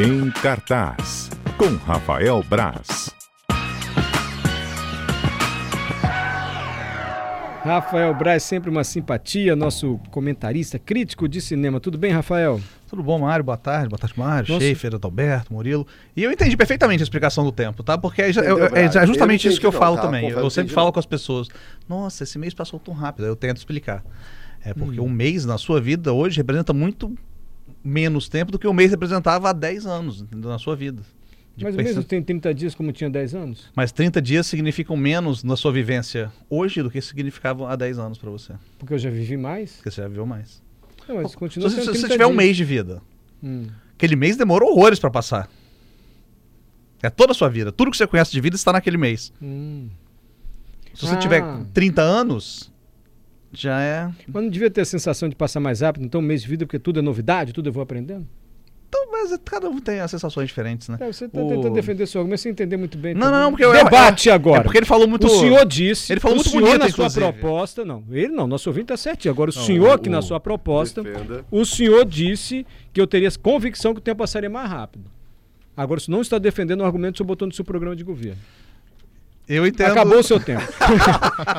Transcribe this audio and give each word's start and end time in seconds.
Em 0.00 0.30
cartaz, 0.30 1.30
com 1.56 1.74
Rafael 1.84 2.42
Braz. 2.48 3.10
Rafael 7.64 8.14
Braz, 8.14 8.42
sempre 8.44 8.70
uma 8.70 8.84
simpatia, 8.84 9.54
nosso 9.56 9.98
comentarista 10.10 10.78
crítico 10.78 11.28
de 11.28 11.40
cinema. 11.40 11.80
Tudo 11.80 11.98
bem, 11.98 12.12
Rafael? 12.12 12.60
Tudo 12.88 13.02
bom, 13.02 13.18
Mário? 13.18 13.44
Boa 13.44 13.58
tarde, 13.58 13.88
boa 13.88 13.98
tarde, 13.98 14.18
Mário, 14.18 14.48
Nossa. 14.54 14.64
Schaefer, 14.64 14.94
Adalberto, 14.94 15.52
Murilo. 15.52 15.86
E 16.16 16.22
eu 16.22 16.30
entendi 16.32 16.56
perfeitamente 16.56 17.02
a 17.02 17.04
explicação 17.04 17.44
do 17.44 17.52
tempo, 17.52 17.82
tá? 17.82 17.98
Porque 17.98 18.22
é, 18.22 18.30
Entendeu, 18.30 18.64
é- 18.74 18.84
é 18.84 19.06
justamente 19.06 19.46
Eu 19.46 19.50
não 19.50 19.52
isso 19.52 19.60
que 19.60 19.66
eu 19.66 19.70
entendi 19.70 19.78
falo 19.84 19.96
não, 19.96 20.02
tá? 20.02 20.08
também. 20.08 20.30
Eu 20.30 20.40
não 20.42 20.50
sempre 20.50 20.72
falo 20.72 20.86
não. 20.86 20.92
com 20.92 21.00
as 21.00 21.06
pessoas: 21.06 21.48
Nossa, 21.88 22.22
esse 22.24 22.38
mês 22.38 22.54
passou 22.54 22.78
tão 22.78 22.94
rápido. 22.94 23.24
Aí 23.24 23.30
eu 23.30 23.36
tento 23.36 23.58
explicar. 23.58 24.02
É 24.64 24.72
porque 24.72 25.00
Hum. 25.00 25.04
um 25.04 25.08
mês 25.10 25.44
na 25.44 25.58
sua 25.58 25.80
vida 25.80 26.12
hoje 26.12 26.36
representa 26.38 26.72
muito 26.72 27.14
menos 27.84 28.28
tempo 28.28 28.50
do 28.52 28.58
que 28.58 28.66
o 28.66 28.72
mês 28.72 28.90
representava 28.90 29.50
há 29.50 29.52
10 29.52 29.86
anos 29.86 30.20
entendeu? 30.20 30.50
na 30.50 30.58
sua 30.58 30.74
vida. 30.76 31.02
Ou 31.60 31.64
pensa- 31.72 31.82
menos 31.82 32.04
tem 32.04 32.22
30 32.22 32.54
dias 32.54 32.74
como 32.74 32.92
tinha 32.92 33.10
10 33.10 33.34
anos? 33.34 33.66
Mas 33.74 33.90
30 33.90 34.22
dias 34.22 34.46
significam 34.46 34.96
menos 34.96 35.42
na 35.42 35.56
sua 35.56 35.72
vivência 35.72 36.30
hoje 36.48 36.82
do 36.82 36.90
que 36.90 37.00
significavam 37.00 37.66
há 37.66 37.74
10 37.74 37.98
anos 37.98 38.16
pra 38.18 38.30
você. 38.30 38.52
Porque 38.78 38.94
eu 38.94 38.98
já 38.98 39.10
vivi 39.10 39.36
mais. 39.36 39.72
Porque 39.76 39.90
você 39.90 40.02
já 40.02 40.08
viveu 40.08 40.24
mais. 40.24 40.62
Não, 41.08 41.16
mas 41.16 41.32
Se 41.32 41.36
continua 41.36 41.68
você, 41.68 41.76
sendo 41.76 41.86
se 41.86 41.90
você 41.92 42.06
30 42.06 42.14
tiver 42.14 42.26
um 42.26 42.30
dias. 42.30 42.36
mês 42.36 42.56
de 42.56 42.64
vida, 42.64 43.02
Hum. 43.42 43.66
Aquele 43.94 44.14
mês 44.14 44.36
demorou 44.36 44.70
horrores 44.70 44.98
pra 45.00 45.10
passar. 45.10 45.48
É 47.02 47.08
toda 47.10 47.32
a 47.32 47.34
sua 47.34 47.48
vida. 47.48 47.70
Tudo 47.72 47.90
que 47.90 47.96
você 47.96 48.06
conhece 48.06 48.30
de 48.32 48.40
vida 48.40 48.54
está 48.56 48.72
naquele 48.72 48.96
mês. 48.96 49.32
Hum. 49.42 49.88
Se 50.94 51.06
você 51.06 51.14
Ah. 51.14 51.18
tiver 51.18 51.42
30 51.72 52.02
anos, 52.02 52.72
já 53.52 53.80
é. 53.80 54.10
Mas 54.26 54.42
não 54.42 54.50
devia 54.50 54.70
ter 54.70 54.82
a 54.82 54.84
sensação 54.84 55.28
de 55.28 55.34
passar 55.36 55.60
mais 55.60 55.80
rápido, 55.80 56.04
então 56.04 56.20
um 56.20 56.24
mês 56.24 56.42
de 56.42 56.48
vida, 56.48 56.66
porque 56.66 56.78
tudo 56.78 56.98
é 56.98 57.02
novidade, 57.02 57.52
tudo 57.52 57.68
eu 57.68 57.72
vou 57.72 57.82
aprendendo? 57.82 58.26
Então, 58.90 59.06
mas 59.12 59.38
cada 59.44 59.68
um 59.68 59.78
tem 59.80 60.00
as 60.00 60.10
sensações 60.10 60.48
diferentes, 60.48 60.88
né? 60.88 60.96
É, 60.98 61.12
você 61.12 61.26
está 61.26 61.38
O- 61.42 61.48
tentando 61.48 61.74
defender 61.74 62.06
seu 62.06 62.22
argumento 62.22 62.40
sem 62.40 62.52
entender 62.52 62.78
muito 62.78 62.96
bem. 62.96 63.12
Não, 63.12 63.20
também. 63.20 63.34
não, 63.34 63.44
não, 63.44 63.50
porque 63.50 63.64
eu- 63.64 63.72
Debate 63.72 64.30
é- 64.30 64.32
agua. 64.32 64.56
É 64.56 64.60
porque 64.62 64.78
ele 64.78 64.86
falou 64.86 65.06
muito. 65.06 65.26
O 65.26 65.30
senhor 65.30 65.66
disse. 65.66 66.10
Ele 66.10 66.20
falou 66.20 66.36
o 66.36 66.38
muito 66.38 66.48
senhor 66.50 66.62
bonito, 66.64 66.78
na 66.78 66.88
sua 66.88 67.04
inclusive. 67.06 67.32
proposta. 67.38 67.84
Não, 67.84 68.02
ele 68.10 68.28
não, 68.28 68.46
nosso 68.46 68.70
ouvinte 68.70 68.84
está 68.84 68.96
certinho. 68.96 69.30
Agora, 69.32 69.50
o 69.50 69.54
Não, 69.54 69.62
senhor 69.62 69.90
o- 69.90 69.92
aqui 69.92 70.08
na 70.08 70.22
sua 70.22 70.40
proposta, 70.40 71.02
Defenda. 71.02 71.44
o 71.50 71.66
senhor 71.66 72.02
disse 72.06 72.66
que 72.90 72.98
eu 72.98 73.06
teria 73.06 73.30
convicção 73.42 73.92
que 73.92 73.98
o 73.98 74.02
tempo 74.02 74.18
passaria 74.20 74.48
mais 74.48 74.70
rápido. 74.70 75.04
Agora, 75.76 76.00
você 76.00 76.10
não 76.10 76.22
está 76.22 76.38
defendendo 76.38 76.80
o 76.80 76.84
argumento 76.84 77.12
que 77.12 77.16
o 77.16 77.18
senhor 77.18 77.28
botou 77.28 77.46
no 77.46 77.52
seu 77.52 77.66
programa 77.66 77.94
de 77.94 78.02
governo. 78.04 78.38
Eu 79.48 79.66
entendo. 79.66 79.92
Acabou 79.92 80.18
o 80.18 80.22
seu 80.22 80.38
tempo. 80.38 80.60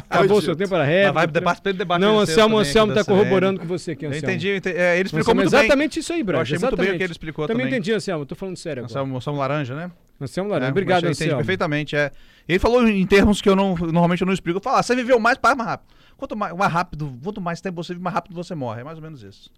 Acabou 0.10 0.38
o 0.38 0.42
seu 0.42 0.56
tempo 0.56 0.70
para 0.70 0.80
Mas 0.80 0.88
réplica. 0.90 1.14
vai 1.14 1.28
debate, 1.28 1.62
ele 1.66 1.78
debate 1.78 2.02
Não, 2.02 2.20
Anselmo, 2.20 2.58
Anselmo 2.60 2.94
está 2.94 3.04
corroborando 3.04 3.60
com 3.60 3.66
você 3.66 3.92
aqui, 3.92 4.06
Eu 4.06 4.10
Anselmo. 4.10 4.28
entendi, 4.30 4.48
eu 4.50 4.58
entendi. 4.58 4.78
É, 4.78 4.96
ele 5.00 5.08
explicou 5.08 5.32
Anselmo, 5.32 5.42
muito 5.42 5.52
bem. 5.52 5.60
exatamente 5.62 6.00
isso 6.00 6.14
aí, 6.14 6.24
Brad. 6.24 6.38
Eu 6.38 6.42
achei 6.44 6.58
muito 6.60 6.62
bem 6.62 6.72
exatamente. 6.86 6.96
o 6.96 6.98
que 6.98 7.04
ele 7.04 7.12
explicou 7.12 7.48
também. 7.48 7.66
também. 7.66 7.80
entendi, 7.80 7.92
Anselmo. 7.94 8.24
Estou 8.24 8.38
falando 8.38 8.58
sério 8.58 8.84
agora. 8.84 8.92
Anselmo, 9.00 9.18
Anselmo 9.18 9.40
Laranja, 9.40 9.76
né? 9.76 9.92
Anselmo 10.22 10.50
Laranja. 10.52 10.70
É, 10.70 10.72
Obrigado, 10.72 11.04
eu 11.06 11.10
entendi 11.12 11.24
Anselmo. 11.24 11.38
perfeitamente. 11.40 11.96
É. 11.96 12.12
Ele 12.48 12.60
falou 12.60 12.88
em 12.88 13.06
termos 13.08 13.42
que 13.42 13.50
eu 13.50 13.56
não 13.56 13.76
normalmente 13.76 14.22
eu 14.22 14.26
não 14.28 14.34
explico. 14.34 14.60
Eu 14.60 14.62
falo, 14.64 14.78
ah, 14.78 14.84
você 14.84 14.96
viveu 14.96 15.20
mais, 15.20 15.38
para 15.38 15.56
mais 15.56 15.70
rápido. 15.70 15.88
Quanto 16.16 16.36
mais, 16.36 16.56
mais 16.56 16.72
rápido, 16.72 17.18
quanto 17.24 17.42
mais 17.42 17.60
tempo 17.62 17.82
você 17.84 17.94
vive, 17.94 18.04
mais 18.04 18.14
rápido 18.14 18.36
você 18.36 18.54
morre. 18.54 18.82
É 18.82 18.84
mais 18.84 18.98
ou 18.98 19.04
menos 19.04 19.24
isso. 19.24 19.50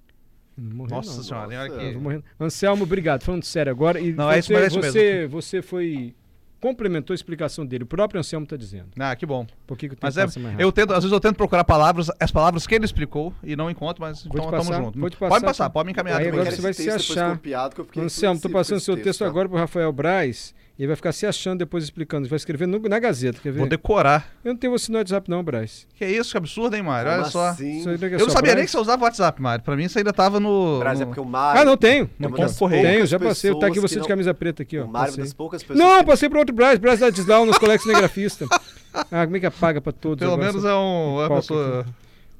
Não 0.57 0.75
morreu, 0.77 0.95
Nossa 0.95 1.16
não. 1.17 1.23
senhora, 1.23 1.47
olha 1.47 1.67
Nossa. 1.67 1.81
Eu 1.81 1.99
morrendo. 2.01 2.23
Anselmo, 2.39 2.83
obrigado. 2.83 3.23
Falando 3.23 3.43
sério 3.43 3.71
agora. 3.71 3.99
E 3.99 4.13
Não, 4.13 4.25
você, 4.27 4.35
é 4.35 4.39
isso, 4.39 4.53
mas 4.53 4.63
é 4.63 4.67
isso 4.67 4.81
você, 4.81 5.27
você 5.27 5.61
foi. 5.61 6.13
Complementou 6.61 7.13
a 7.13 7.15
explicação 7.15 7.65
dele. 7.65 7.83
O 7.83 7.87
próprio 7.87 8.19
Anselmo 8.19 8.43
está 8.43 8.55
dizendo. 8.55 8.89
Ah, 8.97 9.15
que 9.15 9.25
bom. 9.25 9.45
Por 9.65 9.75
que, 9.75 9.89
que 9.89 9.95
o 9.95 9.97
tempo 9.97 10.05
Mas 10.05 10.15
é, 10.17 10.25
eu 10.59 10.71
tento, 10.71 10.91
às 10.93 10.99
vezes 11.03 11.11
eu 11.11 11.19
tento 11.19 11.35
procurar 11.35 11.63
palavras, 11.63 12.09
as 12.19 12.31
palavras 12.31 12.67
que 12.67 12.75
ele 12.75 12.85
explicou 12.85 13.33
e 13.43 13.55
não 13.55 13.69
encontro, 13.69 14.01
mas 14.01 14.23
Vou 14.23 14.33
então 14.35 14.51
tamo 14.51 14.63
passar, 14.65 14.77
junto. 14.83 14.99
vou 14.99 15.09
te 15.09 15.17
pode 15.17 15.29
passar, 15.31 15.45
passar, 15.47 15.69
pode 15.71 15.87
me 15.87 15.91
encaminhar 15.91 16.21
Aí 16.21 16.27
agora 16.27 16.51
você 16.51 16.61
vai 16.61 16.73
se 16.73 16.85
texto 16.85 16.99
depois 16.99 17.17
achar. 17.17 17.35
copiado, 17.35 17.87
eu 17.95 18.03
Anselmo, 18.03 18.35
estou 18.35 18.51
passando 18.51 18.79
seu 18.79 18.95
texto 18.95 19.19
tá? 19.19 19.27
agora 19.27 19.49
para 19.49 19.55
o 19.57 19.59
Rafael 19.59 19.91
Braz. 19.91 20.53
E 20.80 20.83
ele 20.83 20.88
vai 20.88 20.95
ficar 20.95 21.11
se 21.11 21.27
achando 21.27 21.59
depois 21.59 21.83
explicando. 21.83 22.23
Ele 22.23 22.30
vai 22.30 22.38
escrever 22.38 22.66
no- 22.67 22.80
na 22.80 22.97
Gazeta, 22.97 23.39
quer 23.44 23.52
ver? 23.52 23.59
Vou 23.59 23.67
decorar. 23.69 24.31
Eu 24.44 24.53
não 24.53 24.58
tenho 24.58 24.72
você 24.72 24.91
no 24.91 24.97
WhatsApp 24.97 25.29
não, 25.29 25.44
Braz. 25.44 25.85
Que 25.95 26.06
isso, 26.06 26.31
que 26.31 26.38
absurdo, 26.38 26.75
hein, 26.75 26.81
Mário? 26.81 27.12
Olha 27.12 27.25
só. 27.25 27.50
assim? 27.50 27.84
Daqui 27.84 28.06
é 28.06 28.16
Eu 28.16 28.19
não 28.25 28.29
sabia 28.29 28.47
nem 28.51 28.56
Braz? 28.56 28.66
que 28.66 28.72
você 28.72 28.78
usava 28.79 29.01
o 29.01 29.06
WhatsApp, 29.06 29.40
Mário. 29.41 29.63
Pra 29.63 29.75
mim 29.75 29.84
isso 29.84 29.97
ainda 30.00 30.12
tava 30.12 30.40
no. 30.40 30.81
É 30.81 30.94
no- 30.95 31.06
porque 31.07 31.19
o 31.19 31.25
Mário. 31.25 31.62
Ah, 31.62 31.66
não 31.66 31.78
tenho. 31.78 32.09
é 32.19 32.23
Como 32.23 32.38
das 32.38 32.57
correio. 32.57 32.84
Tenho, 32.84 33.06
já 33.06 33.19
passei. 33.19 33.53
Tá 33.59 33.68
aqui 33.68 33.79
você 33.79 33.90
que 33.90 33.94
de 33.95 34.00
não- 34.00 34.07
camisa 34.07 34.34
preta 34.34 34.63
aqui, 34.63 34.79
ó. 34.79 34.85
O 34.85 34.88
Mário 34.88 35.06
é 35.06 35.09
Passei. 35.12 35.23
das 35.25 35.34
poucas 35.34 35.62
pessoas. 35.62 35.78
Não, 35.79 36.00
que- 36.00 36.06
passei 36.06 36.29
para 36.29 36.40
outro 36.40 36.56
Braz. 36.56 36.79
Braz 36.79 37.00
da 37.00 37.09
Deslau 37.12 37.45
nos 37.45 37.57
colegas 37.59 37.84
cinegrafistas. 37.84 38.47
Ah, 39.09 39.24
como 39.25 39.38
é 39.38 39.40
que 39.40 39.45
apaga 39.45 39.79
para 39.79 39.94
todos? 39.94 40.19
Pelo 40.19 40.34
agora? 40.34 40.47
menos 40.51 40.66
é 40.66 40.74
um. 40.74 41.22
É 41.22 41.28
uma 41.28 41.35
pessoa. 41.38 41.79
aqui. 41.81 41.90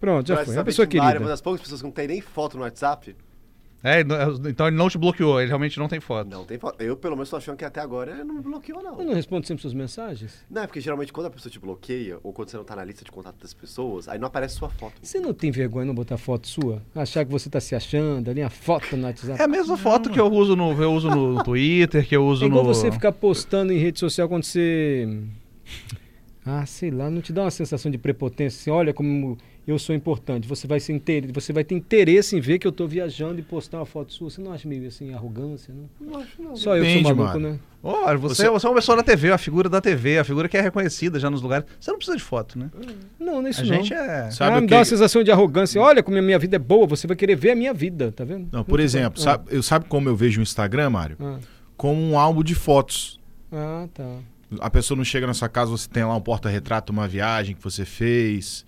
Pronto, 0.02 0.28
já 0.28 0.34
Brasil, 0.34 0.46
foi. 0.48 0.56
É 0.56 0.60
uma 0.60 0.66
pessoa 0.66 0.86
que 0.86 0.98
o 0.98 1.00
Mário 1.00 1.10
é 1.10 1.14
querida. 1.14 1.26
uma 1.26 1.30
das 1.32 1.42
poucas 1.42 1.62
pessoas 1.62 1.80
que 1.82 1.86
não 1.88 1.94
tem 1.94 2.08
nem 2.08 2.20
foto 2.20 2.58
no 2.58 2.64
WhatsApp. 2.64 3.16
É, 3.84 4.04
não- 4.04 4.34
então 4.48 4.68
ele 4.68 4.76
não 4.76 4.88
te 4.90 4.98
bloqueou, 4.98 5.40
ele 5.40 5.48
realmente 5.48 5.80
não 5.80 5.88
tem 5.88 6.00
foto. 6.00 6.30
Não 6.30 6.46
tem 6.46 6.60
foto. 6.60 6.80
Eu, 6.82 6.96
pelo 6.96 7.16
menos, 7.16 7.30
tô 7.32 7.36
achando 7.38 7.58
que 7.58 7.66
até 7.66 7.80
agora 7.82 8.12
ele 8.12 8.24
não 8.24 8.36
me 8.36 8.42
bloqueou, 8.42 8.82
não. 8.84 9.00
Eu 9.00 9.06
não 9.06 9.14
respondo 9.16 9.48
sempre 9.48 9.62
suas 9.62 9.74
mensagens? 9.74 10.36
Não, 10.50 10.62
é 10.62 10.68
porque 10.68 10.80
geralmente 10.80 11.12
quando 11.12 11.26
a 11.28 11.30
pessoa 11.32 11.52
te 11.52 11.58
bloqueia, 11.60 12.20
ou 12.22 12.32
quando 12.32 12.50
você 12.50 12.58
não 12.58 12.64
tá 12.64 12.76
na 12.76 12.84
lista 12.84 13.04
de 13.04 13.12
contato 13.12 13.38
das 13.42 13.54
pessoas, 13.56 14.08
aí 14.08 14.20
não 14.20 14.28
aparece 14.28 14.56
sua 14.56 14.70
foto. 14.70 14.94
Você 15.02 15.20
não 15.20 15.34
tem 15.34 15.50
vergonha 15.50 15.86
de 15.86 15.88
não 15.88 15.96
botar 15.96 16.18
foto 16.18 16.48
sua? 16.48 16.82
Achar 16.94 17.26
que 17.26 17.32
você 17.32 17.50
tá 17.50 17.60
se 17.60 17.74
achando 17.74 18.30
ali, 18.30 18.42
a 18.44 18.50
foto 18.52 18.96
no 18.96 19.06
WhatsApp? 19.08 19.42
É 19.42 19.46
a 19.46 19.48
mesma 19.48 19.76
foto 19.76 20.12
que 20.12 20.20
eu 20.20 20.28
uso 20.32 20.56
no, 20.56 20.72
eu 20.82 20.94
uso 20.94 21.10
no 21.10 21.42
Twitter, 21.44 22.08
que 22.08 22.16
eu 22.16 22.24
uso 22.26 22.44
É 22.44 22.48
igual 22.48 22.64
no. 22.64 22.74
você 22.74 22.92
ficar 22.92 23.12
postando 23.12 23.74
em 23.74 23.78
rede 23.78 24.00
social 24.00 24.30
quando 24.30 24.44
você. 24.44 25.08
Ah, 26.46 26.66
sei 26.66 26.90
lá, 26.90 27.10
não 27.10 27.22
te 27.22 27.32
dá 27.32 27.44
uma 27.44 27.52
sensação 27.52 27.92
de 27.92 27.98
prepotência 27.98 28.60
assim, 28.62 28.72
olha 28.72 28.94
como 28.94 29.38
eu 29.68 29.78
sou 29.80 29.96
importante. 29.96 30.48
Você 30.48 30.66
vai, 30.68 30.80
ser 30.80 30.94
inter... 30.94 31.32
você 31.34 31.54
vai 31.54 31.64
ter 31.64 31.76
interesse 31.76 32.36
em 32.36 32.40
ver 32.40 32.58
que 32.60 32.66
eu 32.68 32.72
tô 32.72 32.88
viajando 32.88 33.40
e 33.40 33.44
postar 33.44 33.78
uma 33.78 33.86
foto 33.86 34.12
sua. 34.12 34.30
Você 34.30 34.42
não 34.42 34.52
acha 34.52 34.68
meio 34.68 34.88
assim, 34.88 35.14
arrogância, 35.14 35.74
não? 35.74 35.90
Não 36.10 36.20
acho, 36.20 36.42
não. 36.42 36.56
Só 36.56 36.76
eu 36.76 36.84
sou 36.86 37.02
maluco, 37.04 37.24
mano. 37.24 37.50
né? 37.54 37.60
Ó, 37.84 38.16
você, 38.18 38.36
Você- 38.44 38.50
você 38.50 38.66
é 38.66 38.70
uma 38.70 38.76
pessoa 38.76 38.98
da 38.98 39.04
TV, 39.04 39.32
a 39.32 39.38
figura 39.38 39.68
da 39.70 39.80
TV, 39.82 40.18
a 40.20 40.24
figura 40.24 40.48
que 40.50 40.58
é 40.58 40.62
reconhecida 40.62 41.20
já 41.20 41.30
nos 41.30 41.42
lugares. 41.42 41.66
Você 41.80 41.90
não 41.92 41.98
precisa 41.98 42.18
de 42.18 42.24
foto, 42.24 42.58
né? 42.60 42.70
Não, 43.20 43.42
não 43.42 43.48
é 43.48 43.50
isso 43.52 43.62
A 43.62 43.66
não. 43.66 43.74
gente 43.76 43.94
é. 43.94 44.30
Sabe 44.32 44.56
ah, 44.56 44.58
o 44.58 44.62
me 44.62 44.68
que- 44.68 44.72
dá 44.72 44.78
uma 44.80 44.86
sensação 44.86 45.24
de 45.24 45.32
arrogância. 45.32 45.82
Olha 45.82 46.04
como 46.04 46.18
a 46.18 46.22
minha 46.22 46.38
vida 46.40 46.56
é 46.56 46.60
boa, 46.60 46.86
você 46.88 47.08
vai 47.08 47.16
querer 47.16 47.36
ver 47.36 47.52
a 47.52 47.56
minha 47.56 47.74
vida, 47.74 48.12
tá 48.12 48.24
vendo? 48.24 48.50
Não, 48.52 48.64
por 48.64 48.74
Muito 48.80 48.84
exemplo, 48.84 49.18
bom. 49.20 49.24
sabe, 49.24 49.46
eu 49.50 49.64
sabe 49.64 49.86
como 49.86 50.10
eu 50.10 50.16
vejo 50.16 50.40
o 50.40 50.44
Instagram, 50.44 50.90
Mário? 50.92 51.18
Ah, 51.20 51.38
Como 51.78 52.00
um 52.02 52.18
álbum 52.20 52.44
de 52.44 52.54
fotos. 52.56 53.20
ah, 53.52 53.88
tá. 53.94 54.18
A 54.60 54.70
pessoa 54.70 54.98
não 54.98 55.06
chega 55.06 55.26
na 55.26 55.34
sua 55.34 55.48
casa, 55.48 55.72
você 55.72 55.88
tem 55.88 56.04
lá 56.04 56.14
um 56.16 56.20
porta-retrato, 56.22 56.92
uma 56.92 57.08
viagem 57.08 57.56
que 57.56 57.64
você 57.64 57.86
fez, 57.86 58.66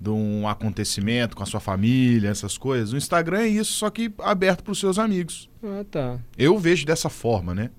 de 0.00 0.08
um 0.10 0.48
acontecimento 0.48 1.36
com 1.36 1.42
a 1.42 1.46
sua 1.46 1.60
família, 1.60 2.30
essas 2.30 2.56
coisas. 2.56 2.92
O 2.92 2.96
Instagram 2.96 3.40
é 3.40 3.48
isso, 3.48 3.72
só 3.72 3.90
que 3.90 4.10
aberto 4.20 4.64
para 4.64 4.72
os 4.72 4.80
seus 4.80 4.98
amigos. 4.98 5.48
Ah, 5.62 5.84
tá. 5.90 6.16
Eu 6.38 6.56
vejo 6.58 6.86
dessa 6.86 7.10
forma, 7.10 7.54
né? 7.54 7.70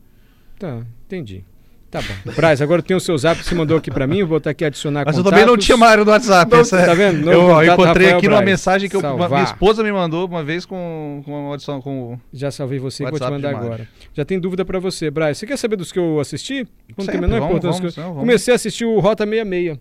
Tá, 0.59 0.81
entendi. 1.07 1.43
Tá 1.89 1.99
bom. 2.01 2.31
Braz, 2.33 2.61
agora 2.61 2.81
tem 2.81 2.95
o 2.95 3.01
seu 3.01 3.17
zap 3.17 3.41
que 3.41 3.45
você 3.45 3.53
mandou 3.53 3.75
aqui 3.75 3.91
pra 3.91 4.07
mim, 4.07 4.19
eu 4.19 4.27
vou 4.27 4.37
botar 4.37 4.51
aqui 4.51 4.63
adicionar 4.63 5.03
Mas 5.05 5.17
eu 5.17 5.23
contatos. 5.25 5.41
também 5.41 5.45
não 5.53 5.59
tinha 5.61 5.75
Mário 5.75 6.05
no 6.05 6.11
WhatsApp. 6.11 6.49
Não, 6.49 6.61
essa 6.61 6.79
é- 6.79 6.85
tá 6.85 6.93
vendo? 6.93 7.17
Novo 7.25 7.31
Eu, 7.31 7.41
ó, 7.41 7.59
contato, 7.59 7.63
encontrei 7.65 8.05
Rafael 8.05 8.17
aqui 8.17 8.27
Braz. 8.29 8.45
mensagem 8.45 8.89
que 8.89 8.95
eu- 8.95 8.99
uma- 9.01 9.27
minha 9.27 9.43
esposa 9.43 9.83
me 9.83 9.91
mandou 9.91 10.25
uma 10.25 10.41
vez 10.41 10.65
com, 10.65 11.21
com 11.25 11.31
uma 11.37 11.49
audição 11.49 11.81
com. 11.81 12.17
Já 12.31 12.49
salvei 12.49 12.79
você 12.79 13.03
e 13.03 13.09
vou 13.09 13.19
te 13.19 13.29
mandar 13.29 13.49
agora. 13.49 13.89
Já 14.13 14.23
tem 14.23 14.39
dúvida 14.39 14.63
pra 14.63 14.79
você, 14.79 15.11
Braz. 15.11 15.37
Você 15.37 15.45
quer 15.45 15.57
saber 15.57 15.75
dos 15.75 15.91
que 15.91 15.99
eu 15.99 16.17
assisti? 16.21 16.59
Não 16.97 17.05
tem 17.05 17.09
a 17.09 17.11
Sempre, 17.11 17.21
menor 17.21 17.39
vamos, 17.41 17.49
importância. 17.57 17.79
vamos, 17.81 17.93
que 17.95 17.99
eu- 17.99 18.03
vamos. 18.05 18.19
Comecei 18.21 18.53
a 18.53 18.55
assistir 18.55 18.85
o 18.85 18.97
Rota 19.01 19.25
66. 19.25 19.77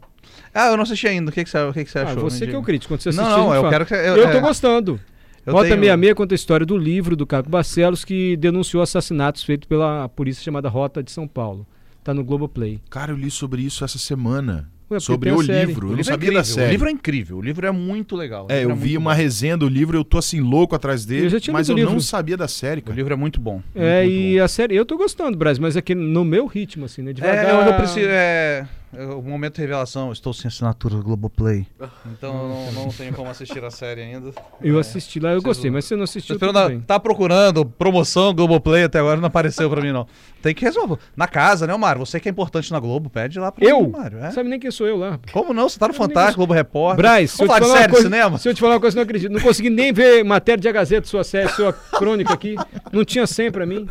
Ah, 0.54 0.68
eu 0.68 0.76
não 0.76 0.82
assisti 0.82 1.06
ainda. 1.06 1.30
O 1.30 1.32
que, 1.34 1.44
que, 1.44 1.50
você, 1.50 1.58
o 1.58 1.72
que, 1.72 1.84
que 1.84 1.90
você 1.90 1.98
Ah, 2.00 2.02
achou? 2.04 2.22
você 2.22 2.46
que 2.46 2.54
é 2.54 2.58
o 2.58 2.62
crítico. 2.62 2.92
Quando 2.92 3.00
você 3.00 3.10
assistir, 3.10 3.24
Não, 3.28 3.38
não, 3.38 3.54
eu 3.54 3.60
fala. 3.62 3.70
quero 3.72 3.86
que. 3.86 3.94
Eu, 3.94 4.16
Eu, 4.16 4.30
tô 4.30 4.38
é, 4.38 4.40
gostando. 4.40 5.00
eu 5.46 5.52
Rota 5.52 5.68
tenho- 5.68 5.76
66 5.80 6.14
conta 6.14 6.34
a 6.34 6.36
história 6.36 6.66
do 6.66 6.76
livro 6.76 7.14
do 7.16 7.26
Caco 7.26 7.48
Barcelos 7.48 8.04
que 8.04 8.36
denunciou 8.36 8.82
assassinatos 8.82 9.42
feitos 9.44 9.68
pela 9.68 10.08
polícia 10.08 10.42
chamada 10.42 10.68
Rota 10.68 11.02
de 11.02 11.10
São 11.10 11.26
Paulo. 11.28 11.66
Tá 12.02 12.12
no 12.14 12.24
Globoplay. 12.24 12.80
Cara, 12.90 13.12
eu 13.12 13.16
li 13.16 13.30
sobre 13.30 13.62
isso 13.62 13.84
essa 13.84 13.98
semana. 13.98 14.68
Ué, 14.90 14.98
sobre 14.98 15.30
o 15.30 15.40
série. 15.40 15.66
livro. 15.66 15.86
O 15.86 15.90
Eu 15.90 15.90
não 15.92 15.96
livro 15.98 16.10
é 16.10 16.14
sabia 16.14 16.30
da 16.32 16.38
incrível, 16.40 16.54
série. 16.54 16.66
O 16.66 16.70
livro 16.72 16.88
é 16.88 16.90
incrível. 16.90 17.36
O 17.36 17.42
livro 17.42 17.66
é 17.66 17.70
muito 17.70 18.16
legal. 18.16 18.46
O 18.48 18.52
É, 18.52 18.58
livro 18.60 18.72
eu 18.72 18.76
vi 18.76 18.82
muito 18.88 18.98
uma 18.98 19.10
bom. 19.12 19.16
resenha 19.16 19.56
do 19.56 19.68
livro, 19.68 19.96
eu 19.96 20.02
tô 20.02 20.18
assim 20.18 20.40
louco 20.40 20.74
atrás 20.74 21.04
dele, 21.04 21.26
Eu 21.26 21.30
já 21.30 21.38
tinha 21.38 21.52
mas 21.52 21.68
eu 21.68 21.76
o 21.76 21.78
não 21.78 21.84
livro. 21.86 22.00
sabia 22.00 22.36
da 22.36 22.48
série, 22.48 22.80
O 22.80 22.84
cara. 22.84 22.96
livro 22.96 23.12
é 23.12 23.16
muito 23.16 23.38
bom. 23.38 23.62
É, 23.72 24.03
muito, 24.03 24.12
e 24.12 24.22
muito 24.30 24.42
a 24.42 24.48
série, 24.48 24.74
eu 24.74 24.84
tô 24.84 24.96
gostando, 24.96 25.36
Braz, 25.38 25.60
mas 25.60 25.76
é 25.76 25.80
que 25.82 25.94
no 25.94 26.24
meu 26.24 26.46
ritmo, 26.46 26.86
assim, 26.86 27.03
né? 27.03 27.12
bom. 27.12 27.14
Devagar. 27.20 27.44
É, 27.44 27.50
eu 27.53 27.64
não 27.66 27.76
preciso. 27.76 28.00
É, 28.08 28.66
é 28.66 28.66
o 28.92 29.22
momento 29.22 29.54
de 29.57 29.60
revelação. 29.63 30.10
Estou 30.13 30.33
sem 30.33 30.48
assinatura 30.48 30.97
do 30.97 31.03
Globoplay. 31.03 31.66
Então 32.13 32.33
eu 32.34 32.48
não, 32.72 32.84
não 32.84 32.89
tenho 32.91 33.13
como 33.15 33.31
assistir 33.31 33.63
a 33.65 33.71
série 33.71 34.03
ainda. 34.03 34.33
Eu 34.60 34.77
É. 34.77 34.81
assisti 34.81 35.21
lá, 35.21 35.33
eu 35.33 35.41
gostei, 35.42 35.71
mas 35.71 35.84
você 35.84 35.95
não 35.97 36.04
assistiu, 36.04 36.37
bem. 36.39 36.81
tá 36.81 36.98
procurando 36.98 37.65
promoção 37.65 38.34
Globoplay 38.34 38.84
até 38.84 38.98
agora, 38.98 39.19
não 39.21 39.27
apareceu 39.28 39.69
pra 39.71 39.81
mim, 39.81 39.92
não. 39.92 40.07
Tem 40.42 40.54
que 40.54 40.65
resolver. 40.65 40.98
Na 41.16 41.28
casa, 41.28 41.66
né, 41.66 41.77
Mário? 41.77 42.04
Você 42.04 42.19
que 42.19 42.28
é 42.28 42.33
importante 42.33 42.72
na 42.72 42.81
Globo, 42.81 43.09
pede 43.10 43.39
lá 43.39 43.53
pra 43.53 43.65
Eu? 43.65 43.83
mim, 43.83 43.91
Mário. 43.91 44.19
É? 44.19 44.31
Sabe 44.31 44.48
nem 44.48 44.59
quem 44.59 44.71
sou 44.71 44.87
eu 44.87 44.97
lá. 44.97 45.21
Como 45.33 45.53
não? 45.54 45.69
Você 45.69 45.78
tá 45.78 45.87
no 45.89 45.95
Fantástico, 45.95 46.39
Globo 46.39 46.53
Repórter. 46.54 46.97
Braz, 46.97 47.31
se 47.33 47.42
eu, 47.42 47.47
Vamos 47.47 47.54
te 47.54 47.60
falar 47.60 47.69
falar 47.69 47.81
série 47.81 47.87
de 47.89 47.92
coisa, 47.95 48.09
cinema? 48.09 48.39
se 48.39 48.48
eu 48.48 48.54
te 48.54 48.60
falar 48.60 48.75
uma 48.75 48.81
coisa, 48.81 48.97
não 48.97 49.03
acredito. 49.03 49.31
Não 49.33 49.41
consegui 49.41 49.71
nem 49.71 49.92
ver 49.92 50.25
matéria 50.25 50.60
de 50.60 50.72
Gazeta, 50.72 51.07
sua 51.07 51.22
série, 51.25 51.48
sua 51.51 51.72
crônica 51.98 52.33
aqui. 52.33 52.57
Não 52.92 53.04
tinha 53.04 53.27
100 53.27 53.51
pra 53.51 53.66
mim. 53.66 53.87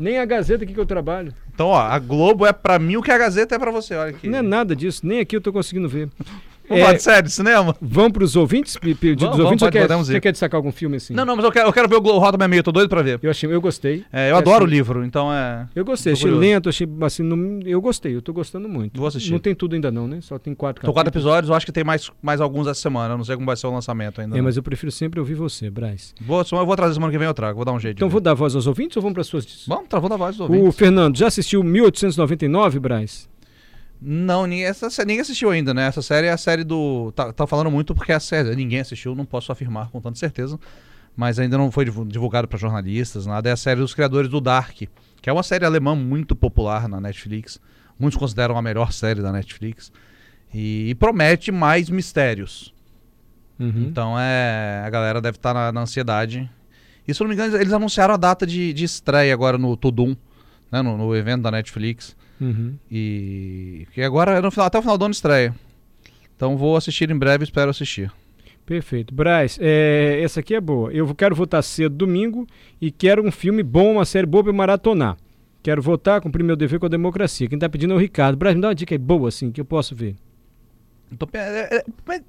Nem 0.00 0.18
a 0.18 0.24
Gazeta 0.24 0.64
aqui 0.64 0.72
que 0.72 0.80
eu 0.80 0.86
trabalho. 0.86 1.32
Então, 1.52 1.68
ó, 1.68 1.78
a 1.78 1.98
Globo 1.98 2.46
é 2.46 2.52
pra 2.52 2.78
mim 2.78 2.96
o 2.96 3.02
que 3.02 3.12
a 3.12 3.18
Gazeta 3.18 3.54
é 3.54 3.58
pra 3.58 3.70
você, 3.70 3.94
olha 3.94 4.10
aqui. 4.10 4.28
Não 4.28 4.38
é 4.38 4.42
nada 4.42 4.74
disso, 4.74 5.06
nem 5.06 5.20
aqui 5.20 5.36
eu 5.36 5.40
tô 5.40 5.52
conseguindo 5.52 5.88
ver. 5.88 6.08
Vamos 6.70 6.82
É, 6.82 6.86
falar 6.86 6.96
de 6.96 7.02
série, 7.02 7.28
cinema? 7.30 7.76
Vamos 7.82 8.12
pros 8.12 8.36
ouvintes? 8.36 8.76
Pe- 8.76 8.94
Pedido 8.94 9.20
Vamos, 9.22 9.36
dos 9.36 9.44
ouvintes? 9.44 9.60
vamos, 9.60 9.62
ou 9.62 9.70
quer, 9.70 9.80
podemos 9.82 10.08
ir. 10.08 10.12
você 10.12 10.20
quer 10.20 10.30
destacar 10.32 10.56
algum 10.56 10.70
filme 10.72 10.96
assim? 10.96 11.12
Não, 11.12 11.24
não, 11.26 11.34
mas 11.36 11.44
eu 11.44 11.50
quero, 11.52 11.68
eu 11.68 11.72
quero 11.72 11.88
ver 11.88 11.96
o 11.96 12.18
Roda 12.18 12.46
Meio, 12.48 12.62
tô 12.62 12.70
doido 12.72 12.88
pra 12.88 13.02
ver. 13.02 13.18
Eu 13.22 13.30
achei, 13.30 13.52
eu 13.52 13.60
gostei. 13.60 14.04
É, 14.12 14.30
eu 14.30 14.36
adoro 14.36 14.64
o 14.64 14.68
livro, 14.68 15.04
então 15.04 15.32
é. 15.32 15.66
Eu 15.74 15.84
gostei, 15.84 16.12
achei 16.12 16.22
curioso. 16.30 16.40
lento, 16.40 16.68
achei 16.68 16.88
assim, 17.02 17.22
não- 17.22 17.60
eu 17.66 17.80
gostei, 17.80 18.14
eu 18.14 18.22
tô 18.22 18.32
gostando 18.32 18.68
muito. 18.68 18.96
Vou 18.98 19.06
assistir. 19.08 19.32
Não 19.32 19.38
tem 19.40 19.54
tudo 19.54 19.74
ainda 19.74 19.90
não, 19.90 20.06
né? 20.06 20.20
Só 20.20 20.38
tem 20.38 20.54
quatro 20.54 20.84
Tô 20.86 20.92
quatro 20.92 21.10
episódios, 21.10 21.50
eu 21.50 21.56
acho 21.56 21.66
que 21.66 21.72
tem 21.72 21.82
mais, 21.84 22.10
mais 22.22 22.40
alguns 22.40 22.66
essa 22.66 22.80
semana. 22.80 23.14
Eu 23.14 23.18
não 23.18 23.24
sei 23.24 23.34
como 23.34 23.46
vai 23.46 23.56
ser 23.56 23.66
o 23.66 23.70
lançamento 23.72 24.20
ainda. 24.20 24.36
É, 24.36 24.38
não. 24.38 24.44
mas 24.44 24.56
eu 24.56 24.62
prefiro 24.62 24.92
sempre 24.92 25.18
ouvir 25.18 25.34
você, 25.34 25.68
Braz. 25.68 26.14
Eu 26.20 26.26
vou 26.66 26.76
trazer 26.76 26.94
semana 26.94 27.12
que 27.12 27.18
vem 27.18 27.26
eu 27.26 27.34
trago, 27.34 27.56
vou 27.56 27.64
dar 27.64 27.72
um 27.72 27.80
jeito. 27.80 27.96
Então 27.96 28.08
vou 28.08 28.20
dar 28.20 28.34
voz 28.34 28.54
aos 28.54 28.66
ouvintes 28.66 28.96
ou 28.96 29.02
vamos 29.02 29.14
para 29.14 29.24
suas... 29.24 29.64
Vamos, 29.66 29.88
tá, 29.88 29.98
vou 29.98 30.08
dar 30.08 30.16
voz 30.16 30.36
dos 30.36 30.48
O 30.48 30.52
ouvintes. 30.52 30.76
Fernando, 30.76 31.16
já 31.18 31.26
assistiu 31.26 31.62
1899, 31.62 32.78
Braz? 32.78 33.28
Não, 34.02 34.46
ninguém, 34.46 34.64
essa, 34.64 34.88
ninguém 35.04 35.20
assistiu 35.20 35.50
ainda, 35.50 35.74
né? 35.74 35.86
Essa 35.86 36.00
série 36.00 36.26
é 36.26 36.30
a 36.32 36.36
série 36.38 36.64
do. 36.64 37.12
Tá, 37.12 37.32
tá 37.32 37.46
falando 37.46 37.70
muito 37.70 37.94
porque 37.94 38.12
é 38.12 38.14
a 38.14 38.20
série. 38.20 38.56
Ninguém 38.56 38.80
assistiu, 38.80 39.14
não 39.14 39.26
posso 39.26 39.52
afirmar 39.52 39.90
com 39.90 40.00
tanta 40.00 40.18
certeza. 40.18 40.58
Mas 41.16 41.38
ainda 41.38 41.58
não 41.58 41.70
foi 41.70 41.84
divu- 41.84 42.06
divulgado 42.06 42.48
para 42.48 42.58
jornalistas, 42.58 43.26
nada. 43.26 43.48
É 43.48 43.52
a 43.52 43.56
série 43.56 43.80
dos 43.80 43.92
criadores 43.92 44.30
do 44.30 44.40
Dark, 44.40 44.74
que 45.20 45.28
é 45.28 45.32
uma 45.32 45.42
série 45.42 45.66
alemã 45.66 45.94
muito 45.94 46.34
popular 46.34 46.88
na 46.88 47.00
Netflix. 47.00 47.60
Muitos 47.98 48.18
consideram 48.18 48.56
a 48.56 48.62
melhor 48.62 48.92
série 48.92 49.20
da 49.20 49.30
Netflix. 49.30 49.92
E, 50.54 50.88
e 50.90 50.94
promete 50.94 51.52
mais 51.52 51.90
mistérios. 51.90 52.72
Uhum. 53.58 53.84
Então 53.88 54.18
é. 54.18 54.82
A 54.86 54.88
galera 54.88 55.20
deve 55.20 55.36
estar 55.36 55.52
na, 55.52 55.70
na 55.72 55.82
ansiedade. 55.82 56.48
E 57.06 57.12
se 57.12 57.22
eu 57.22 57.26
não 57.26 57.28
me 57.28 57.34
engano, 57.34 57.54
eles 57.56 57.72
anunciaram 57.72 58.14
a 58.14 58.16
data 58.16 58.46
de, 58.46 58.72
de 58.72 58.84
estreia 58.84 59.34
agora 59.34 59.58
no 59.58 59.76
Tudum, 59.76 60.16
né? 60.72 60.80
No, 60.80 60.96
no 60.96 61.14
evento 61.14 61.42
da 61.42 61.50
Netflix. 61.50 62.16
Uhum. 62.40 62.74
E 62.90 63.86
que 63.92 64.02
agora 64.02 64.38
é 64.38 64.40
no 64.40 64.50
final, 64.50 64.66
até 64.66 64.78
o 64.78 64.82
final 64.82 64.96
do 64.96 65.04
ano 65.04 65.12
estreia. 65.12 65.54
Então 66.36 66.56
vou 66.56 66.76
assistir 66.76 67.10
em 67.10 67.16
breve, 67.18 67.44
espero 67.44 67.70
assistir. 67.70 68.10
Perfeito. 68.64 69.12
Braz, 69.12 69.58
é, 69.60 70.20
essa 70.22 70.40
aqui 70.40 70.54
é 70.54 70.60
boa. 70.60 70.92
Eu 70.92 71.12
quero 71.14 71.34
votar 71.34 71.62
cedo 71.62 71.94
domingo 71.94 72.46
e 72.80 72.90
quero 72.90 73.26
um 73.26 73.30
filme 73.30 73.62
bom, 73.62 73.92
uma 73.94 74.04
série 74.04 74.26
boa 74.26 74.44
pra 74.44 74.50
eu 74.52 74.56
maratonar. 74.56 75.16
Quero 75.62 75.82
votar, 75.82 76.20
cumprir 76.20 76.42
meu 76.44 76.56
dever 76.56 76.78
com 76.78 76.86
a 76.86 76.88
democracia. 76.88 77.48
Quem 77.48 77.58
tá 77.58 77.68
pedindo 77.68 77.92
é 77.92 77.96
o 77.96 77.98
Ricardo. 78.00 78.36
Braz, 78.36 78.54
me 78.54 78.62
dá 78.62 78.68
uma 78.68 78.74
dica 78.74 78.94
aí 78.94 78.98
boa, 78.98 79.28
assim, 79.28 79.50
que 79.50 79.60
eu 79.60 79.64
posso 79.64 79.94
ver. 79.94 80.14
Então, 81.12 81.28
é- 81.34 81.78
é- 81.78 81.84
mas 82.06 82.22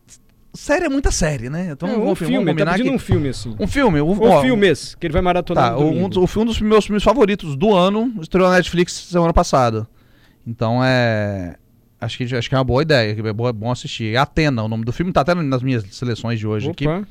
série 0.54 0.86
é 0.86 0.90
muita 0.90 1.12
série, 1.12 1.50
né? 1.50 1.70
Então 1.72 1.88
É, 1.88 1.94
um 1.94 2.00
vamos, 2.02 2.20
filme, 2.20 2.44
vamos 2.44 2.56
tá 2.64 2.72
pedindo 2.72 2.90
que... 2.90 2.96
um 2.96 3.00
filme, 3.00 3.30
assim. 3.30 3.56
Um 3.60 3.68
filme, 3.68 4.02
o, 4.02 4.08
Ou 4.08 4.28
ó, 4.28 4.42
filmes, 4.42 4.96
que 4.96 5.06
ele 5.08 5.14
vai 5.14 5.22
maratonar 5.22 5.72
Tá, 5.72 5.78
um 5.78 5.90
domingo. 5.92 6.10
dos, 6.10 6.18
o 6.18 6.28
filme 6.28 6.48
dos 6.48 6.60
meus 6.60 6.86
filmes 6.86 7.04
favoritos 7.04 7.56
do 7.56 7.74
ano 7.74 8.12
estreou 8.20 8.50
na 8.50 8.56
Netflix 8.56 8.92
semana 8.94 9.32
passada. 9.32 9.88
Então 10.46 10.84
é. 10.84 11.56
Acho 12.00 12.18
que, 12.18 12.36
acho 12.36 12.50
que 12.50 12.56
é 12.56 12.58
uma 12.58 12.64
boa 12.64 12.82
ideia, 12.82 13.12
é 13.16 13.34
bom, 13.34 13.48
é 13.48 13.54
bom 13.54 13.72
assistir. 13.72 14.16
É 14.16 14.18
Atena, 14.18 14.64
o 14.64 14.68
nome 14.68 14.84
do 14.84 14.92
filme 14.92 15.14
tá 15.14 15.22
até 15.22 15.36
nas 15.36 15.62
minhas 15.62 15.84
seleções 15.96 16.40
de 16.40 16.48
hoje 16.48 16.70
aqui. 16.72 16.88
Opa. 16.88 17.08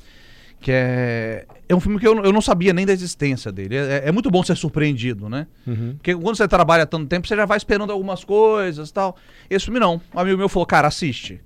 Que 0.58 0.72
é. 0.72 1.46
É 1.68 1.74
um 1.74 1.78
filme 1.80 1.98
que 2.00 2.06
eu, 2.06 2.14
não- 2.14 2.24
eu 2.24 2.32
não 2.32 2.40
sabia 2.40 2.72
nem 2.72 2.84
da 2.84 2.92
existência 2.92 3.52
dele. 3.52 3.76
É, 3.76 4.02
é 4.06 4.12
muito 4.12 4.30
bom 4.30 4.42
ser 4.42 4.56
surpreendido, 4.56 5.28
né? 5.28 5.46
Uhum. 5.66 5.94
Porque 5.96 6.14
quando 6.14 6.36
você 6.36 6.46
trabalha 6.48 6.84
tanto 6.86 7.06
tempo, 7.06 7.26
você 7.28 7.36
já 7.36 7.46
vai 7.46 7.56
esperando 7.56 7.92
algumas 7.92 8.24
coisas 8.24 8.90
e 8.90 8.92
tal. 8.92 9.16
Esse 9.48 9.66
filme 9.66 9.78
não. 9.80 10.00
Um 10.12 10.18
amigo 10.18 10.36
meu 10.36 10.48
falou, 10.48 10.66
cara, 10.66 10.88
assiste. 10.88 11.40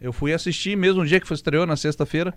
Eu 0.00 0.12
fui 0.12 0.32
assistir 0.34 0.76
mesmo 0.76 1.04
dia 1.04 1.18
que 1.18 1.26
foi 1.26 1.34
estreou, 1.34 1.66
na 1.66 1.76
sexta-feira. 1.76 2.34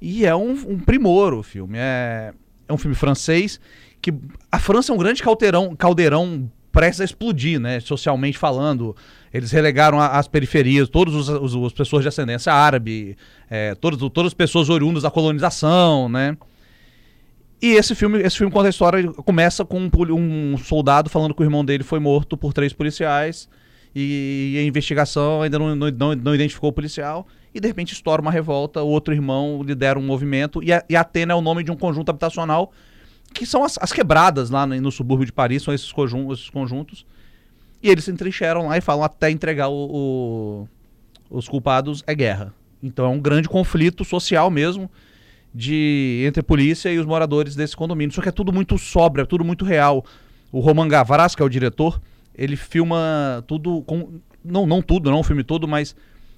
E 0.00 0.26
é 0.26 0.34
um, 0.34 0.50
um 0.50 0.78
primor 0.80 1.32
o 1.32 1.42
filme. 1.44 1.78
É, 1.78 2.34
é 2.68 2.72
um 2.72 2.76
filme 2.76 2.94
francês 2.96 3.60
que 4.02 4.12
a 4.52 4.58
França 4.58 4.92
é 4.92 4.94
um 4.94 4.98
grande 4.98 5.22
caldeirão, 5.22 5.74
caldeirão 5.76 6.50
prestes 6.76 7.00
a 7.00 7.04
explodir, 7.04 7.58
né? 7.58 7.80
Socialmente 7.80 8.36
falando. 8.36 8.94
Eles 9.32 9.50
relegaram 9.50 9.98
a- 9.98 10.18
as 10.18 10.28
periferias, 10.28 10.88
todas 10.88 11.14
os, 11.14 11.28
os- 11.28 11.54
as 11.66 11.72
pessoas 11.72 12.02
de 12.02 12.08
ascendência 12.08 12.52
árabe, 12.52 13.16
é, 13.48 13.74
todas, 13.74 13.98
todas 14.10 14.26
as 14.28 14.34
pessoas 14.34 14.68
oriundas 14.68 15.02
da 15.02 15.10
colonização, 15.10 16.08
né? 16.08 16.36
E 17.62 17.68
esse 17.72 17.94
filme, 17.94 18.20
esse 18.20 18.36
filme 18.36 18.52
conta 18.52 18.66
a 18.66 18.70
história, 18.70 19.10
começa 19.12 19.64
com 19.64 19.80
um, 19.80 20.52
um 20.52 20.58
soldado 20.58 21.08
falando 21.08 21.34
que 21.34 21.40
o 21.40 21.44
irmão 21.44 21.64
dele 21.64 21.82
foi 21.82 21.98
morto 21.98 22.36
por 22.36 22.52
três 22.52 22.72
policiais 22.74 23.48
e 23.94 24.56
a 24.58 24.62
investigação 24.62 25.40
ainda 25.40 25.58
não, 25.58 25.74
não, 25.74 25.90
não- 25.90 26.14
não 26.14 26.34
identificou 26.34 26.68
o 26.68 26.72
policial 26.72 27.26
e 27.54 27.58
de 27.60 27.66
repente 27.66 27.94
estoura 27.94 28.20
uma 28.20 28.30
revolta, 28.30 28.82
o 28.82 28.88
outro 28.88 29.14
irmão 29.14 29.62
lidera 29.64 29.98
um 29.98 30.02
movimento 30.02 30.62
e, 30.62 30.70
a, 30.70 30.84
e 30.90 30.94
Atena 30.94 31.32
é 31.32 31.36
o 31.36 31.40
nome 31.40 31.64
de 31.64 31.70
um 31.72 31.76
conjunto 31.76 32.10
habitacional 32.10 32.70
que 33.38 33.46
são 33.46 33.62
as, 33.64 33.78
as 33.80 33.92
quebradas 33.92 34.50
lá 34.50 34.66
no, 34.66 34.80
no 34.80 34.90
subúrbio 34.92 35.26
de 35.26 35.32
Paris, 35.32 35.62
são 35.62 35.72
esses, 35.74 35.90
conjun- 35.92 36.32
esses 36.32 36.50
conjuntos 36.50 37.06
e 37.82 37.88
eles 37.90 38.04
se 38.04 38.10
entrincheiram 38.10 38.66
lá 38.68 38.76
e 38.78 38.80
falam 38.80 39.04
até 39.04 39.30
entregar 39.30 39.68
o- 39.68 40.66
o- 41.30 41.38
os 41.38 41.48
culpados 41.48 42.02
é 42.06 42.14
guerra. 42.14 42.52
Então 42.82 43.04
é 43.04 43.08
um 43.08 43.20
grande 43.20 43.48
conflito 43.48 44.04
social 44.04 44.50
mesmo 44.50 44.90
de 45.54 46.22
entre 46.26 46.40
a 46.40 46.44
polícia 46.44 46.92
e 46.92 46.98
os 46.98 47.06
moradores 47.06 47.54
desse 47.56 47.76
condomínio. 47.76 48.14
Só 48.14 48.20
que 48.22 48.28
é 48.28 48.32
tudo 48.32 48.52
muito 48.52 48.76
sóbrio, 48.78 49.22
é 49.22 49.26
tudo 49.26 49.44
muito 49.44 49.64
real. 49.64 50.04
O 50.52 50.60
Roman 50.60 50.86
Gavras, 50.88 51.34
que 51.34 51.42
é 51.42 51.44
o 51.44 51.48
diretor, 51.48 52.00
ele 52.34 52.56
filma 52.56 53.42
tudo 53.46 53.82
com 53.82 54.20
não 54.44 54.66
não 54.66 54.80
tudo, 54.82 55.10
não 55.10 55.20
o 55.20 55.24
filme 55.24 55.42
todo, 55.42 55.66
mas 55.66 55.96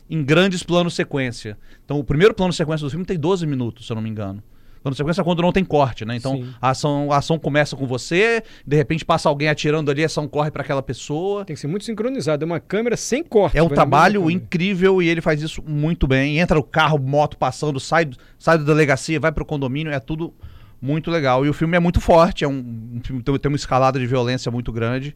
em 0.08 0.22
grandes 0.24 0.62
planos 0.62 0.94
sequência. 0.94 1.58
Então 1.84 1.98
o 1.98 2.04
primeiro 2.04 2.32
plano 2.34 2.52
sequência 2.52 2.84
do 2.86 2.90
filme 2.90 3.04
tem 3.04 3.18
12 3.18 3.46
minutos, 3.46 3.86
se 3.86 3.92
eu 3.92 3.96
não 3.96 4.02
me 4.02 4.08
engano. 4.08 4.42
Plano 4.82 4.94
sequência 4.94 5.20
é 5.20 5.24
quando 5.24 5.42
não 5.42 5.52
tem 5.52 5.64
corte, 5.64 6.04
né? 6.04 6.16
Então 6.16 6.36
Sim. 6.36 6.54
a 6.60 6.70
ação, 6.70 7.12
a 7.12 7.16
ação 7.16 7.38
começa 7.38 7.76
com 7.76 7.86
você, 7.86 8.42
de 8.66 8.76
repente 8.76 9.04
passa 9.04 9.28
alguém 9.28 9.48
atirando 9.48 9.90
ali, 9.90 10.02
a 10.02 10.06
ação 10.06 10.28
corre 10.28 10.50
para 10.50 10.62
aquela 10.62 10.82
pessoa. 10.82 11.44
Tem 11.44 11.54
que 11.54 11.60
ser 11.60 11.66
muito 11.66 11.84
sincronizado. 11.84 12.44
É 12.44 12.46
uma 12.46 12.60
câmera 12.60 12.96
sem 12.96 13.22
corte. 13.22 13.56
É 13.56 13.62
um 13.62 13.68
trabalho 13.68 14.30
incrível 14.30 15.02
e 15.02 15.08
ele 15.08 15.20
faz 15.20 15.42
isso 15.42 15.62
muito 15.66 16.06
bem. 16.06 16.38
Entra 16.38 16.58
o 16.58 16.62
carro, 16.62 16.98
moto 16.98 17.36
passando, 17.36 17.80
sai, 17.80 18.10
sai 18.38 18.58
da 18.58 18.64
delegacia, 18.64 19.18
vai 19.18 19.32
pro 19.32 19.44
condomínio, 19.44 19.92
é 19.92 20.00
tudo 20.00 20.32
muito 20.80 21.10
legal. 21.10 21.44
E 21.44 21.48
o 21.48 21.52
filme 21.52 21.76
é 21.76 21.80
muito 21.80 22.00
forte, 22.00 22.44
é 22.44 22.48
um, 22.48 22.58
um 22.94 23.00
filme 23.02 23.22
tem, 23.22 23.38
tem 23.38 23.50
uma 23.50 23.56
escalada 23.56 23.98
de 23.98 24.06
violência 24.06 24.50
muito 24.50 24.72
grande. 24.72 25.14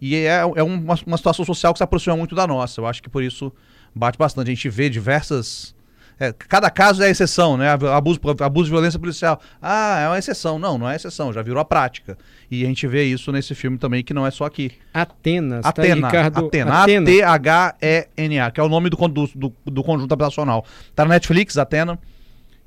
E 0.00 0.14
é, 0.14 0.38
é 0.38 0.62
uma, 0.62 0.94
uma 1.06 1.16
situação 1.16 1.44
social 1.44 1.72
que 1.72 1.78
se 1.78 1.84
aproxima 1.84 2.16
muito 2.16 2.34
da 2.34 2.46
nossa. 2.46 2.80
Eu 2.80 2.86
acho 2.86 3.02
que 3.02 3.08
por 3.08 3.22
isso 3.22 3.52
bate 3.94 4.16
bastante. 4.16 4.48
A 4.50 4.54
gente 4.54 4.68
vê 4.68 4.88
diversas. 4.88 5.74
É, 6.20 6.34
cada 6.34 6.68
caso 6.68 7.02
é 7.02 7.08
exceção, 7.08 7.56
né? 7.56 7.70
Abuso, 7.70 8.20
abuso 8.40 8.66
de 8.66 8.70
violência 8.70 9.00
policial. 9.00 9.40
Ah, 9.60 10.00
é 10.00 10.06
uma 10.06 10.18
exceção. 10.18 10.58
Não, 10.58 10.76
não 10.76 10.86
é 10.86 10.94
exceção, 10.94 11.32
já 11.32 11.40
virou 11.40 11.58
a 11.58 11.64
prática. 11.64 12.18
E 12.50 12.62
a 12.62 12.66
gente 12.66 12.86
vê 12.86 13.04
isso 13.04 13.32
nesse 13.32 13.54
filme 13.54 13.78
também, 13.78 14.04
que 14.04 14.12
não 14.12 14.26
é 14.26 14.30
só 14.30 14.44
aqui. 14.44 14.70
Atenas. 14.92 15.62
tá 15.62 15.70
Atena, 15.70 16.08
Ricardo. 16.08 16.46
Atena, 16.46 16.82
A-T-H-E-N-A, 16.82 18.50
que 18.50 18.60
é 18.60 18.62
o 18.62 18.68
nome 18.68 18.90
do, 18.90 18.96
do, 19.34 19.52
do, 19.64 19.82
conjunto 19.82 20.12
habitacional. 20.12 20.62
Tá 20.94 21.06
na 21.06 21.14
Netflix, 21.14 21.56
Atena. 21.56 21.98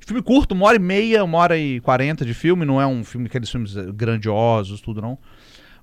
Filme 0.00 0.20
curto, 0.20 0.52
uma 0.52 0.66
hora 0.66 0.76
e 0.76 0.80
meia, 0.80 1.22
uma 1.22 1.38
hora 1.38 1.56
e 1.56 1.78
quarenta 1.78 2.24
de 2.24 2.34
filme, 2.34 2.64
não 2.64 2.80
é 2.80 2.86
um 2.86 3.04
filme, 3.04 3.26
aqueles 3.26 3.48
filmes 3.48 3.74
grandiosos, 3.94 4.80
tudo 4.80 5.00
não. 5.00 5.16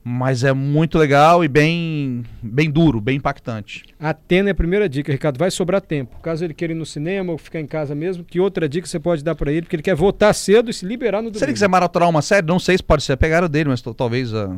Mas 0.04 0.44
é 0.44 0.52
muito 0.52 0.98
legal 0.98 1.44
e 1.44 1.48
bem, 1.48 2.24
bem 2.42 2.72
duro, 2.72 3.00
bem 3.00 3.18
impactante. 3.18 3.84
Atena 4.00 4.50
é 4.50 4.52
a 4.52 4.56
primeira 4.56 4.90
dica, 4.90 5.12
Ricardo. 5.12 5.38
Vai 5.38 5.52
sobrar 5.52 5.80
tempo. 5.80 6.20
Caso 6.22 6.44
ele 6.44 6.56
queira 6.56 6.74
ir 6.74 6.76
no 6.76 6.86
cinema 6.88 7.32
ou 7.32 7.38
ficar 7.38 7.60
em 7.60 7.68
casa 7.68 7.94
mesmo, 7.94 8.24
que 8.24 8.40
outra 8.40 8.68
dica 8.68 8.88
você 8.88 9.00
pode 9.00 9.24
dar 9.24 9.36
pra 9.36 9.52
ele? 9.52 9.62
Porque 9.62 9.76
ele 9.76 9.84
quer 9.84 9.96
voltar 9.96 10.34
cedo 10.34 10.72
e 10.72 10.74
se 10.74 10.86
liberar 10.88 11.18
no 11.18 11.30
domingo. 11.30 11.38
Se 11.38 11.46
ele 11.46 11.54
quiser 11.54 11.70
maratonar 11.70 12.10
uma 12.10 12.24
série, 12.24 12.48
não 12.48 12.58
sei 12.58 12.78
se 12.78 12.84
pode 12.84 13.04
ser 13.04 13.14
a 13.14 13.18
pegada 13.18 13.48
dele, 13.48 13.70
mas 13.70 13.80
talvez 13.82 14.34
ah, 14.34 14.58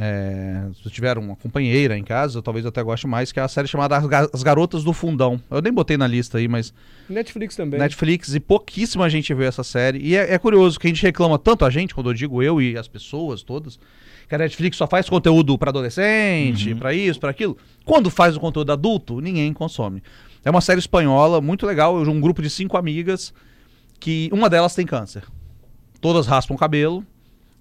é, 0.00 0.62
se 0.80 0.88
tiver 0.90 1.18
uma 1.18 1.34
companheira 1.34 1.98
em 1.98 2.04
casa, 2.04 2.40
talvez 2.40 2.64
eu 2.64 2.68
até 2.68 2.80
goste 2.82 3.06
mais, 3.08 3.32
que 3.32 3.40
é 3.40 3.42
a 3.42 3.48
série 3.48 3.66
chamada 3.66 3.96
As 4.32 4.42
Garotas 4.44 4.84
do 4.84 4.92
Fundão. 4.92 5.40
Eu 5.50 5.60
nem 5.60 5.72
botei 5.72 5.96
na 5.96 6.06
lista 6.06 6.38
aí, 6.38 6.46
mas 6.46 6.72
Netflix 7.08 7.56
também. 7.56 7.80
Netflix 7.80 8.32
e 8.32 8.38
pouquíssima 8.38 9.10
gente 9.10 9.34
viu 9.34 9.46
essa 9.46 9.64
série. 9.64 9.98
E 9.98 10.16
é, 10.16 10.34
é 10.34 10.38
curioso 10.38 10.78
que 10.78 10.86
a 10.86 10.90
gente 10.90 11.02
reclama 11.02 11.36
tanto 11.36 11.64
a 11.64 11.70
gente, 11.70 11.94
quando 11.94 12.10
eu 12.10 12.14
digo 12.14 12.40
eu 12.40 12.62
e 12.62 12.78
as 12.78 12.86
pessoas 12.86 13.42
todas, 13.42 13.78
que 14.28 14.34
a 14.34 14.38
Netflix 14.38 14.76
só 14.76 14.86
faz 14.86 15.08
conteúdo 15.08 15.56
pra 15.56 15.70
adolescente, 15.70 16.74
pra 16.74 16.92
isso, 16.94 17.18
pra 17.18 17.30
aquilo. 17.30 17.56
Quando 17.84 18.10
faz 18.10 18.36
o 18.36 18.40
conteúdo 18.40 18.70
adulto, 18.72 19.20
ninguém 19.20 19.52
consome. 19.52 20.02
É 20.44 20.50
uma 20.50 20.60
série 20.60 20.78
espanhola 20.78 21.40
muito 21.40 21.66
legal, 21.66 21.96
um 21.96 22.20
grupo 22.20 22.42
de 22.42 22.50
cinco 22.50 22.76
amigas 22.76 23.32
que 23.98 24.28
uma 24.32 24.48
delas 24.50 24.74
tem 24.74 24.86
câncer. 24.86 25.24
Todas 26.00 26.26
raspam 26.26 26.54
o 26.54 26.58
cabelo 26.58 27.04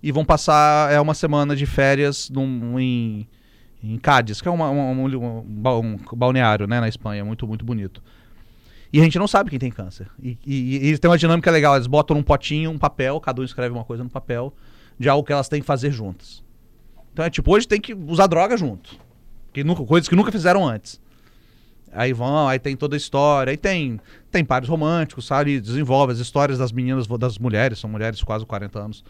e 0.03 0.11
vão 0.11 0.23
passar 0.25 0.91
é 0.91 0.99
uma 0.99 1.13
semana 1.13 1.55
de 1.55 1.65
férias 1.65 2.29
num, 2.29 2.79
em, 2.79 3.27
em 3.83 3.97
Cádiz, 3.97 4.41
que 4.41 4.47
é 4.47 4.51
uma, 4.51 4.69
uma- 4.69 4.91
um, 4.91 5.41
ba- 5.47 5.71
balneário 6.15 6.67
né, 6.67 6.79
na 6.79 6.87
Espanha, 6.87 7.23
muito, 7.25 7.47
muito 7.47 7.65
bonito. 7.65 8.03
E 8.93 8.99
a 8.99 9.03
gente 9.03 9.17
não 9.17 9.27
sabe 9.27 9.49
quem 9.49 9.59
tem 9.59 9.71
câncer. 9.71 10.07
E, 10.21 10.37
e, 10.45 10.89
e 10.91 10.97
têm 10.97 11.09
uma 11.09 11.17
dinâmica 11.17 11.49
legal. 11.51 11.75
Eles 11.75 11.87
botam 11.87 12.15
num 12.15 12.23
potinho 12.23 12.71
um 12.71 12.77
papel, 12.77 13.19
cada 13.19 13.41
um 13.41 13.43
escreve 13.43 13.73
uma 13.73 13.83
coisa 13.83 14.03
no 14.03 14.09
papel, 14.09 14.53
de 14.99 15.09
algo 15.09 15.25
que 15.25 15.33
elas 15.33 15.49
têm 15.49 15.59
que 15.61 15.65
fazer 15.67 15.91
juntas. 15.91 16.41
Então 17.17 17.25
é 17.25 17.31
tipo, 17.31 17.51
hoje 17.51 17.67
tem 17.67 17.81
que 17.81 17.95
usar 17.95 18.27
droga 18.27 18.55
junto. 18.55 18.95
Que 19.51 19.63
nunca, 19.63 19.83
coisas 19.83 20.07
que 20.07 20.15
nunca 20.15 20.31
fizeram 20.31 20.63
antes. 20.67 21.01
Aí 21.91 22.13
vão, 22.13 22.47
aí 22.47 22.59
tem 22.59 22.75
toda 22.75 22.95
a 22.95 22.97
história, 22.97 23.49
aí 23.49 23.57
tem, 23.57 23.99
tem 24.29 24.45
pares 24.45 24.69
românticos, 24.69 25.25
sabe? 25.25 25.59
Desenvolve 25.59 26.13
as 26.13 26.19
histórias 26.19 26.59
das 26.59 26.71
meninas, 26.71 27.07
das 27.07 27.39
mulheres, 27.39 27.79
são 27.79 27.89
mulheres 27.89 28.19
de 28.19 28.23
quase 28.23 28.45
40 28.45 28.77
anos. 28.77 29.03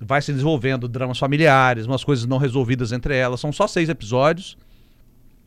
Vai 0.00 0.20
se 0.20 0.32
desenvolvendo 0.32 0.88
dramas 0.88 1.20
familiares, 1.20 1.86
umas 1.86 2.02
coisas 2.02 2.26
não 2.26 2.36
resolvidas 2.36 2.90
entre 2.90 3.16
elas. 3.16 3.38
São 3.38 3.52
só 3.52 3.68
seis 3.68 3.88
episódios. 3.88 4.58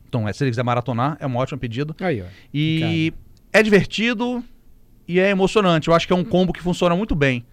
Então, 0.08 0.26
é, 0.26 0.32
se 0.32 0.42
ele 0.42 0.50
quiser 0.50 0.62
maratonar, 0.62 1.18
é 1.20 1.26
uma 1.26 1.38
ótima 1.38 1.58
pedida. 1.58 1.94
Aí, 2.00 2.22
ó. 2.22 2.24
E 2.54 3.12
é 3.52 3.62
divertido 3.62 4.42
e 5.06 5.20
é 5.20 5.28
emocionante. 5.28 5.88
Eu 5.88 5.94
acho 5.94 6.06
que 6.06 6.14
é 6.14 6.16
um 6.16 6.24
combo 6.24 6.50
que 6.50 6.62
funciona 6.62 6.96
muito 6.96 7.14
bem. 7.14 7.44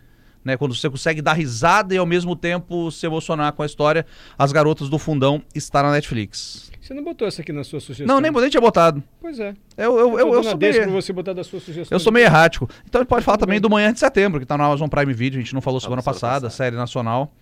Né, 0.43 0.57
quando 0.57 0.75
você 0.75 0.89
consegue 0.89 1.21
dar 1.21 1.33
risada 1.33 1.95
e 1.95 1.97
ao 1.97 2.05
mesmo 2.05 2.35
tempo 2.35 2.91
se 2.91 3.05
emocionar 3.05 3.53
com 3.53 3.63
a 3.63 3.65
história, 3.65 4.05
As 4.38 4.51
Garotas 4.51 4.89
do 4.89 5.00
Fundão 5.00 5.41
está 5.55 5.81
na 5.81 5.91
Netflix. 5.91 6.69
Você 6.81 6.93
não 6.93 7.01
botou 7.01 7.25
essa 7.25 7.41
aqui 7.41 7.53
na 7.53 7.63
sua 7.63 7.79
sugestão? 7.79 8.05
Não, 8.05 8.19
nem, 8.19 8.29
nem 8.29 8.50
tinha 8.50 8.59
botado. 8.59 9.01
Pois 9.21 9.39
é. 9.39 9.53
Eu, 9.77 9.97
eu, 9.97 10.19
eu, 10.19 10.33
eu 10.33 10.43
sou 10.43 10.57
deixa 10.57 10.79
meio, 10.79 10.91
pra 10.91 11.01
você 11.01 11.13
botar 11.13 11.31
da 11.31 11.41
sua 11.41 11.62
sugestão. 11.62 11.95
eu 11.95 12.00
sou 12.00 12.12
meio 12.12 12.25
errático. 12.25 12.69
Então 12.85 13.00
a 13.00 13.03
gente 13.03 13.09
pode 13.09 13.23
falar 13.23 13.38
Tudo 13.38 13.47
também 13.47 13.62
do 13.62 13.69
Manhã 13.69 13.93
de 13.93 14.00
Setembro, 14.00 14.41
que 14.41 14.45
tá 14.45 14.57
no 14.57 14.65
Amazon 14.65 14.89
Prime 14.89 15.13
Video. 15.13 15.39
A 15.39 15.41
gente 15.41 15.53
não 15.53 15.62
falou 15.62 15.79
semana 15.79 16.01
semana 16.01 16.13
passada, 16.13 16.47
passada. 16.47 16.50
série 16.50 16.75
nacional. 16.75 17.33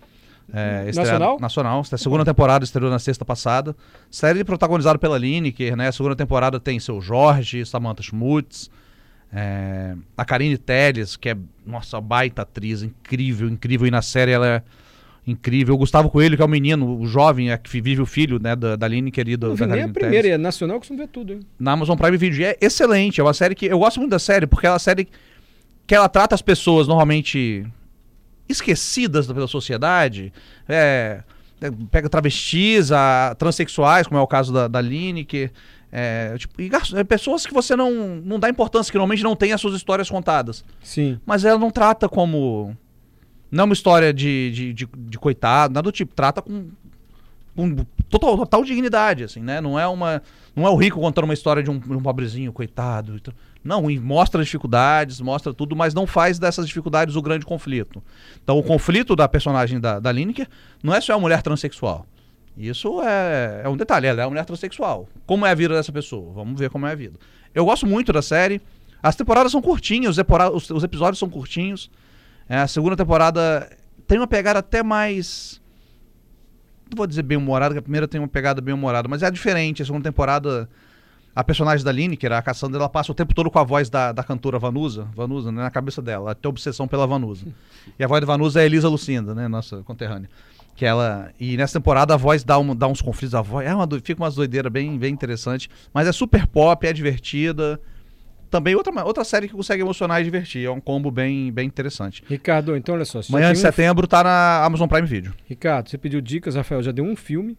É, 0.52 0.92
Nacional? 0.92 1.38
Nacional. 1.40 1.82
A 1.90 1.96
segunda 1.96 2.24
temporada 2.24 2.64
estreou 2.64 2.90
na 2.90 2.98
sexta 2.98 3.24
passada. 3.24 3.74
Série 4.10 4.44
protagonizada 4.44 4.98
pela 4.98 5.18
Lineker, 5.18 5.76
né? 5.76 5.88
A 5.88 5.92
segunda 5.92 6.14
temporada 6.14 6.60
tem 6.60 6.78
seu 6.78 7.00
Jorge, 7.00 7.64
Samantha 7.66 8.02
Schmutz, 8.02 8.70
é, 9.32 9.94
a 10.16 10.24
Karine 10.24 10.58
Telles, 10.58 11.16
que 11.16 11.30
é, 11.30 11.36
nossa, 11.66 12.00
baita 12.00 12.42
atriz, 12.42 12.82
incrível, 12.82 13.48
incrível. 13.48 13.86
E 13.86 13.90
na 13.90 14.02
série 14.02 14.32
ela 14.32 14.46
é 14.46 14.62
incrível. 15.26 15.74
O 15.74 15.78
Gustavo 15.78 16.10
Coelho, 16.10 16.36
que 16.36 16.42
é 16.42 16.44
o 16.44 16.48
menino, 16.48 16.98
o 16.98 17.06
jovem, 17.06 17.50
é, 17.50 17.56
que 17.56 17.80
vive 17.80 18.02
o 18.02 18.06
filho, 18.06 18.38
né, 18.38 18.54
da, 18.54 18.76
da 18.76 18.86
Lineker 18.86 19.28
e 19.28 19.36
do, 19.36 19.48
Não 19.48 19.56
vi 19.56 19.66
nem 19.66 19.82
a 19.84 19.88
primeira, 19.88 20.22
Telles 20.22 20.34
é 20.34 20.38
nacional, 20.38 20.76
eu 20.76 20.80
costumo 20.80 20.98
ver 20.98 21.08
tudo. 21.08 21.32
Hein? 21.32 21.40
na 21.58 21.72
Amazon 21.72 21.96
Prime 21.96 22.16
Video. 22.16 22.40
E 22.40 22.44
é 22.44 22.58
excelente, 22.60 23.20
é 23.20 23.24
uma 23.24 23.34
série 23.34 23.54
que 23.54 23.66
eu 23.66 23.78
gosto 23.78 23.98
muito 23.98 24.10
da 24.10 24.18
série, 24.18 24.46
porque 24.46 24.66
é 24.66 24.70
uma 24.70 24.78
série 24.78 25.08
que 25.86 25.94
ela 25.94 26.08
trata 26.08 26.34
as 26.34 26.42
pessoas 26.42 26.86
normalmente 26.86 27.66
esquecidas 28.48 29.26
pela 29.26 29.46
sociedade. 29.46 30.32
É, 30.68 31.22
é, 31.60 31.70
pega 31.90 32.08
travestis, 32.08 32.92
a, 32.92 33.34
transexuais, 33.38 34.06
como 34.06 34.18
é 34.18 34.22
o 34.22 34.26
caso 34.26 34.52
da, 34.52 34.68
da 34.68 34.80
Lineker. 34.80 35.50
É, 35.94 36.34
tipo, 36.38 36.62
e 36.62 36.70
é, 36.94 37.04
pessoas 37.04 37.44
que 37.44 37.52
você 37.52 37.76
não, 37.76 37.92
não 38.24 38.38
dá 38.38 38.48
importância, 38.48 38.90
que 38.90 38.96
normalmente 38.96 39.22
não 39.22 39.36
tem 39.36 39.52
as 39.52 39.60
suas 39.60 39.74
histórias 39.74 40.08
contadas. 40.08 40.64
Sim. 40.82 41.20
Mas 41.26 41.44
ela 41.44 41.58
não 41.58 41.70
trata 41.70 42.08
como. 42.08 42.74
Não 43.50 43.62
é 43.62 43.64
uma 43.66 43.74
história 43.74 44.14
de, 44.14 44.50
de, 44.52 44.72
de, 44.72 44.88
de 44.96 45.18
coitado, 45.18 45.74
nada 45.74 45.82
do 45.82 45.92
tipo. 45.92 46.14
Trata 46.14 46.40
com, 46.40 46.70
com 47.54 47.76
total, 48.08 48.38
total 48.38 48.64
dignidade, 48.64 49.24
assim, 49.24 49.40
né? 49.40 49.60
Não 49.60 49.78
é 49.78 49.86
uma. 49.86 50.22
Não 50.56 50.66
é 50.66 50.70
o 50.70 50.76
rico 50.76 50.98
contando 50.98 51.24
uma 51.24 51.34
história 51.34 51.62
de 51.62 51.70
um, 51.70 51.74
um 51.74 52.02
pobrezinho, 52.02 52.54
coitado. 52.54 53.16
e 53.16 53.20
tal. 53.20 53.34
Não, 53.62 53.82
mostra 54.00 54.42
dificuldades, 54.42 55.20
mostra 55.20 55.52
tudo, 55.52 55.76
mas 55.76 55.92
não 55.92 56.06
faz 56.06 56.38
dessas 56.38 56.66
dificuldades 56.66 57.16
o 57.16 57.22
grande 57.22 57.44
conflito. 57.44 58.02
Então, 58.42 58.58
o 58.58 58.62
conflito 58.62 59.14
da 59.14 59.28
personagem 59.28 59.78
da, 59.78 60.00
da 60.00 60.10
Lineker 60.10 60.48
não 60.82 60.94
é 60.94 61.00
só 61.00 61.14
a 61.14 61.18
mulher 61.18 61.42
transexual. 61.42 62.06
Isso 62.56 63.00
é, 63.02 63.62
é 63.64 63.68
um 63.68 63.76
detalhe, 63.76 64.06
ela 64.06 64.20
é 64.22 64.24
uma 64.24 64.30
mulher 64.30 64.44
transexual. 64.44 65.08
Como 65.26 65.46
é 65.46 65.50
a 65.50 65.54
vida 65.54 65.74
dessa 65.74 65.90
pessoa? 65.92 66.32
Vamos 66.32 66.58
ver 66.60 66.68
como 66.70 66.86
é 66.86 66.92
a 66.92 66.94
vida. 66.94 67.18
Eu 67.54 67.64
gosto 67.64 67.86
muito 67.86 68.12
da 68.12 68.20
série. 68.22 68.60
As 69.02 69.16
temporadas 69.16 69.50
são 69.52 69.60
curtinhas, 69.62 70.16
os, 70.18 70.24
os- 70.54 70.70
os 70.70 70.84
episódios 70.84 71.18
são 71.18 71.28
curtinhos. 71.28 71.90
É, 72.48 72.58
a 72.58 72.66
segunda 72.68 72.96
temporada 72.96 73.68
tem 74.06 74.18
uma 74.18 74.26
pegada 74.26 74.58
até 74.58 74.82
mais. 74.82 75.60
Não 76.90 76.96
vou 76.96 77.06
dizer 77.06 77.22
bem 77.22 77.38
humorada, 77.38 77.74
que 77.74 77.78
a 77.78 77.82
primeira 77.82 78.06
tem 78.06 78.20
uma 78.20 78.28
pegada 78.28 78.60
bem 78.60 78.74
humorada, 78.74 79.08
mas 79.08 79.22
é 79.22 79.30
diferente. 79.30 79.82
A 79.82 79.86
segunda 79.86 80.04
temporada, 80.04 80.68
a 81.34 81.42
personagem 81.42 81.82
da 81.84 81.90
Lineker, 81.90 82.30
a 82.32 82.42
Cassandra, 82.42 82.78
ela 82.78 82.88
passa 82.88 83.10
o 83.10 83.14
tempo 83.14 83.34
todo 83.34 83.50
com 83.50 83.58
a 83.58 83.64
voz 83.64 83.88
da, 83.88 84.12
da 84.12 84.22
cantora 84.22 84.58
Vanusa, 84.58 85.08
Vanusa, 85.14 85.50
né, 85.50 85.62
na 85.62 85.70
cabeça 85.70 86.02
dela. 86.02 86.26
Ela 86.26 86.34
tem 86.34 86.48
obsessão 86.50 86.86
pela 86.86 87.06
Vanusa. 87.06 87.46
E 87.98 88.04
a 88.04 88.06
voz 88.06 88.20
da 88.20 88.26
Vanusa 88.26 88.60
é 88.60 88.66
Elisa 88.66 88.88
Lucinda, 88.90 89.34
né, 89.34 89.48
nossa 89.48 89.78
conterrânea. 89.84 90.28
Que 90.74 90.86
ela. 90.86 91.30
E 91.38 91.56
nessa 91.56 91.78
temporada 91.78 92.14
a 92.14 92.16
voz 92.16 92.42
dá, 92.44 92.58
um, 92.58 92.74
dá 92.74 92.88
uns 92.88 93.00
conflitos, 93.02 93.34
a 93.34 93.42
voz. 93.42 93.66
É 93.66 93.74
uma, 93.74 93.86
fica 94.02 94.22
umas 94.22 94.34
doideiras 94.34 94.72
bem, 94.72 94.96
bem 94.98 95.12
interessante. 95.12 95.68
Mas 95.92 96.06
é 96.08 96.12
super 96.12 96.46
pop, 96.46 96.86
é 96.86 96.92
divertida. 96.92 97.78
Também 98.50 98.74
outra, 98.74 99.04
outra 99.04 99.24
série 99.24 99.48
que 99.48 99.54
consegue 99.54 99.82
emocionar 99.82 100.20
e 100.20 100.24
divertir. 100.24 100.64
É 100.66 100.70
um 100.70 100.80
combo 100.80 101.10
bem, 101.10 101.50
bem 101.52 101.66
interessante. 101.66 102.22
Ricardo, 102.28 102.76
então 102.76 102.94
olha 102.94 103.04
só. 103.04 103.22
você 103.22 103.28
já 103.28 103.32
Manhã 103.32 103.46
tem 103.48 103.54
de 103.54 103.58
um- 103.58 103.62
setembro 103.62 104.06
tá 104.06 104.22
na 104.24 104.64
Amazon 104.64 104.86
Prime 104.88 105.06
Video. 105.06 105.32
Ricardo, 105.48 105.88
você 105.88 105.96
pediu 105.96 106.20
dicas, 106.20 106.54
Rafael 106.54 106.82
já 106.82 106.92
deu 106.92 107.04
um 107.04 107.16
filme, 107.16 107.56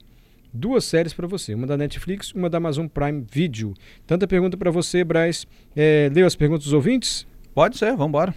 duas 0.53 0.83
séries 0.85 1.11
pra 1.13 1.25
você, 1.25 1.53
uma 1.55 1.65
da 1.65 1.75
Netflix, 1.77 2.31
uma 2.33 2.47
da 2.47 2.57
Amazon 2.59 2.85
Prime 2.87 3.25
Video. 3.31 3.73
Tanta 4.05 4.27
pergunta 4.27 4.55
pra 4.55 4.69
você, 4.69 5.03
Braz. 5.03 5.47
É, 5.75 6.11
leu 6.13 6.27
as 6.27 6.35
perguntas 6.35 6.65
dos 6.65 6.73
ouvintes? 6.73 7.25
Pode 7.55 7.75
ser, 7.77 7.95
vambora. 7.95 8.33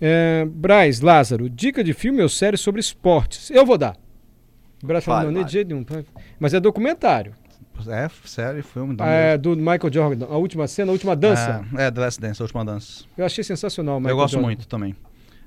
É, 0.00 0.44
Braz, 0.50 1.00
Lázaro, 1.00 1.48
dica 1.48 1.84
de 1.84 1.92
filme 1.92 2.20
ou 2.22 2.28
série 2.28 2.56
sobre 2.56 2.80
esportes? 2.80 3.50
Eu 3.50 3.64
vou 3.64 3.78
dar. 3.78 3.96
Vale. 5.32 5.44
de 5.44 5.52
jeito 5.52 5.68
nenhum. 5.68 5.84
Mas 6.38 6.54
é 6.54 6.60
documentário. 6.60 7.34
É, 7.88 8.08
sério, 8.24 8.62
filme. 8.62 8.96
Ah, 9.00 9.08
É, 9.08 9.38
do 9.38 9.56
Michael 9.56 9.92
Jordan, 9.92 10.26
a 10.26 10.36
última 10.36 10.66
cena, 10.68 10.90
a 10.90 10.92
última 10.92 11.16
dança. 11.16 11.64
É, 11.76 11.86
é, 11.86 11.90
The 11.90 12.00
Last 12.00 12.20
Dance, 12.20 12.40
a 12.40 12.44
última 12.44 12.64
dança. 12.64 13.04
Eu 13.18 13.24
achei 13.24 13.42
sensacional. 13.42 13.94
o 13.94 13.96
Eu 13.96 14.00
Michael 14.00 14.16
gosto 14.16 14.32
Jordan. 14.34 14.46
muito 14.46 14.68
também. 14.68 14.94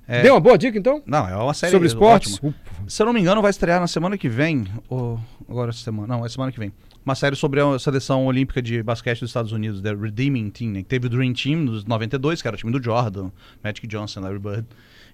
É, 0.07 0.21
Deu 0.21 0.33
uma 0.33 0.39
boa 0.39 0.57
dica, 0.57 0.77
então? 0.77 1.01
Não, 1.05 1.27
é 1.27 1.35
uma 1.35 1.53
série 1.53 1.71
sobre 1.71 1.87
esportes? 1.87 2.35
ótima. 2.35 2.53
Se 2.87 3.01
eu 3.01 3.05
não 3.05 3.13
me 3.13 3.19
engano, 3.19 3.41
vai 3.41 3.49
estrear 3.51 3.79
na 3.79 3.87
semana 3.87 4.17
que 4.17 4.29
vem. 4.29 4.65
Ou 4.89 5.19
agora 5.49 5.69
essa 5.69 5.79
semana. 5.79 6.15
Não, 6.17 6.25
é 6.25 6.29
semana 6.29 6.51
que 6.51 6.59
vem. 6.59 6.71
Uma 7.05 7.15
série 7.15 7.35
sobre 7.35 7.61
a 7.61 7.79
seleção 7.79 8.25
olímpica 8.25 8.61
de 8.61 8.81
basquete 8.83 9.19
dos 9.21 9.29
Estados 9.29 9.51
Unidos, 9.51 9.81
The 9.81 9.93
Redeeming 9.93 10.49
Team, 10.49 10.71
né? 10.71 10.79
que 10.81 10.87
teve 10.87 11.07
o 11.07 11.09
Dream 11.09 11.33
Team 11.33 11.65
dos 11.65 11.85
92, 11.85 12.41
que 12.41 12.47
era 12.47 12.55
o 12.55 12.57
time 12.57 12.71
do 12.71 12.83
Jordan, 12.83 13.31
Magic 13.63 13.87
Johnson, 13.87 14.21
Larry 14.21 14.39
Bird. 14.39 14.65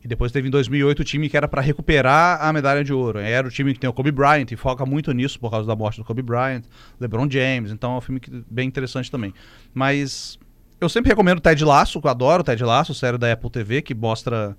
E 0.03 0.07
depois 0.07 0.31
teve 0.33 0.48
em 0.50 0.51
2008 0.51 1.00
o 1.00 1.03
time 1.03 1.29
que 1.29 1.38
era 1.38 1.48
para 1.48 1.62
recuperar 1.62 2.41
a 2.43 2.51
medalha 2.51 2.83
de 2.83 2.91
ouro. 2.91 3.19
Era 3.19 3.48
o 3.48 3.50
time 3.50 3.74
que 3.74 3.79
tem 3.79 3.89
o 3.89 3.93
Kobe 3.93 4.12
Bryant 4.12 4.51
e 4.51 4.55
foca 4.57 4.86
muito 4.86 5.12
nisso 5.13 5.39
por 5.39 5.50
causa 5.50 5.65
da 5.65 5.75
morte 5.75 5.98
do 5.98 6.03
Kobe 6.03 6.22
Bryant, 6.22 6.63
LeBron 7.00 7.29
James. 7.29 7.72
Então 7.72 7.93
é 7.93 7.98
um 8.00 8.01
filme 8.01 8.19
que- 8.19 8.43
bem 8.51 8.67
interessante 8.67 9.10
também. 9.10 9.33
Mas 9.74 10.38
eu 10.81 10.89
sempre 10.89 11.10
recomendo 11.10 11.39
Ted 11.39 11.63
Lasso, 11.63 12.01
que 12.01 12.07
eu 12.07 12.12
adoro 12.12 12.43
Ted 12.43 12.62
Lasso, 12.63 12.93
série 12.93 13.17
da 13.17 13.31
Apple 13.31 13.50
TV, 13.50 13.81
que 13.81 13.95
mostra 13.95 14.57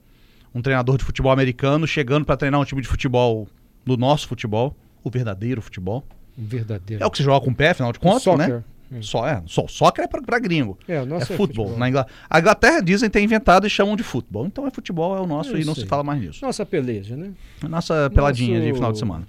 um 0.54 0.62
treinador 0.62 0.96
de 0.96 1.04
futebol 1.04 1.30
americano 1.30 1.86
chegando 1.86 2.24
para 2.24 2.36
treinar 2.38 2.58
um 2.60 2.64
time 2.64 2.80
de 2.80 2.88
futebol 2.88 3.46
do 3.84 3.96
nosso 3.98 4.26
futebol, 4.26 4.74
o 5.02 5.10
verdadeiro 5.10 5.60
futebol. 5.60 6.06
Verdadeiro. 6.38 7.02
É 7.02 7.06
o 7.06 7.10
que 7.10 7.18
se 7.18 7.22
joga 7.22 7.44
com 7.44 7.50
o 7.50 7.54
pé, 7.54 7.70
afinal 7.70 7.92
de 7.92 7.98
contas, 7.98 8.22
Soccer. 8.22 8.64
Né? 8.90 8.98
Só 9.02 9.26
é, 9.26 9.42
só 9.46 9.66
soccer 9.66 10.04
é 10.04 10.08
pra 10.08 10.38
gringo. 10.38 10.78
É, 10.86 11.00
o 11.00 11.06
nosso 11.06 11.32
é 11.32 11.34
é 11.34 11.36
futebol. 11.36 11.68
futebol. 11.68 11.90
Na. 11.92 12.06
A 12.30 12.38
Inglaterra 12.40 12.80
dizem 12.80 13.08
ter 13.10 13.20
inventado 13.22 13.66
e 13.66 13.70
chamam 13.70 13.96
de 13.96 14.02
futebol. 14.02 14.46
Então 14.46 14.66
é 14.66 14.70
futebol, 14.70 15.16
é 15.16 15.20
o 15.20 15.26
nosso 15.26 15.56
É 15.56 15.60
e 15.60 15.64
não 15.64 15.72
isso 15.72 15.82
se 15.82 15.86
fala 15.86 16.02
mais 16.02 16.20
nisso. 16.20 16.44
Nossa 16.44 16.64
peleja, 16.66 17.16
né? 17.16 17.32
Nossa 17.68 18.10
peladinha 18.14 18.58
de 18.60 18.66
Nosso- 18.66 18.74
final 18.76 18.92
de 18.92 18.98
semana. 18.98 19.26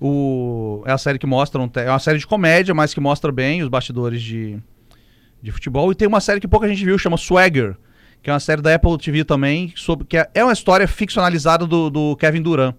O... 0.00 0.82
É 0.86 0.92
a 0.92 0.98
série 0.98 1.18
que 1.18 1.26
mostra. 1.26 1.60
Um 1.60 1.68
te- 1.68 1.80
É 1.80 1.90
uma 1.90 1.98
série 1.98 2.18
de 2.18 2.26
comédia, 2.26 2.74
mas 2.74 2.94
que 2.94 3.00
mostra 3.00 3.32
bem 3.32 3.62
os 3.62 3.68
bastidores 3.68 4.22
de, 4.22 4.58
de 5.42 5.50
futebol. 5.50 5.90
E 5.90 5.94
tem 5.94 6.06
uma 6.06 6.20
série 6.20 6.40
que 6.40 6.48
pouca 6.48 6.68
gente 6.68 6.84
viu, 6.84 6.96
chama 6.98 7.16
Swagger, 7.16 7.76
que 8.22 8.30
é 8.30 8.32
uma 8.32 8.40
série 8.40 8.62
da 8.62 8.74
Apple 8.74 8.96
TV 8.98 9.24
também, 9.24 9.72
sobre 9.76 10.06
que 10.06 10.16
é 10.16 10.28
é 10.34 10.44
uma 10.44 10.52
história 10.52 10.86
ficcionalizada 10.86 11.66
do, 11.66 11.90
do 11.90 12.16
Kevin 12.16 12.42
Durant. 12.42 12.74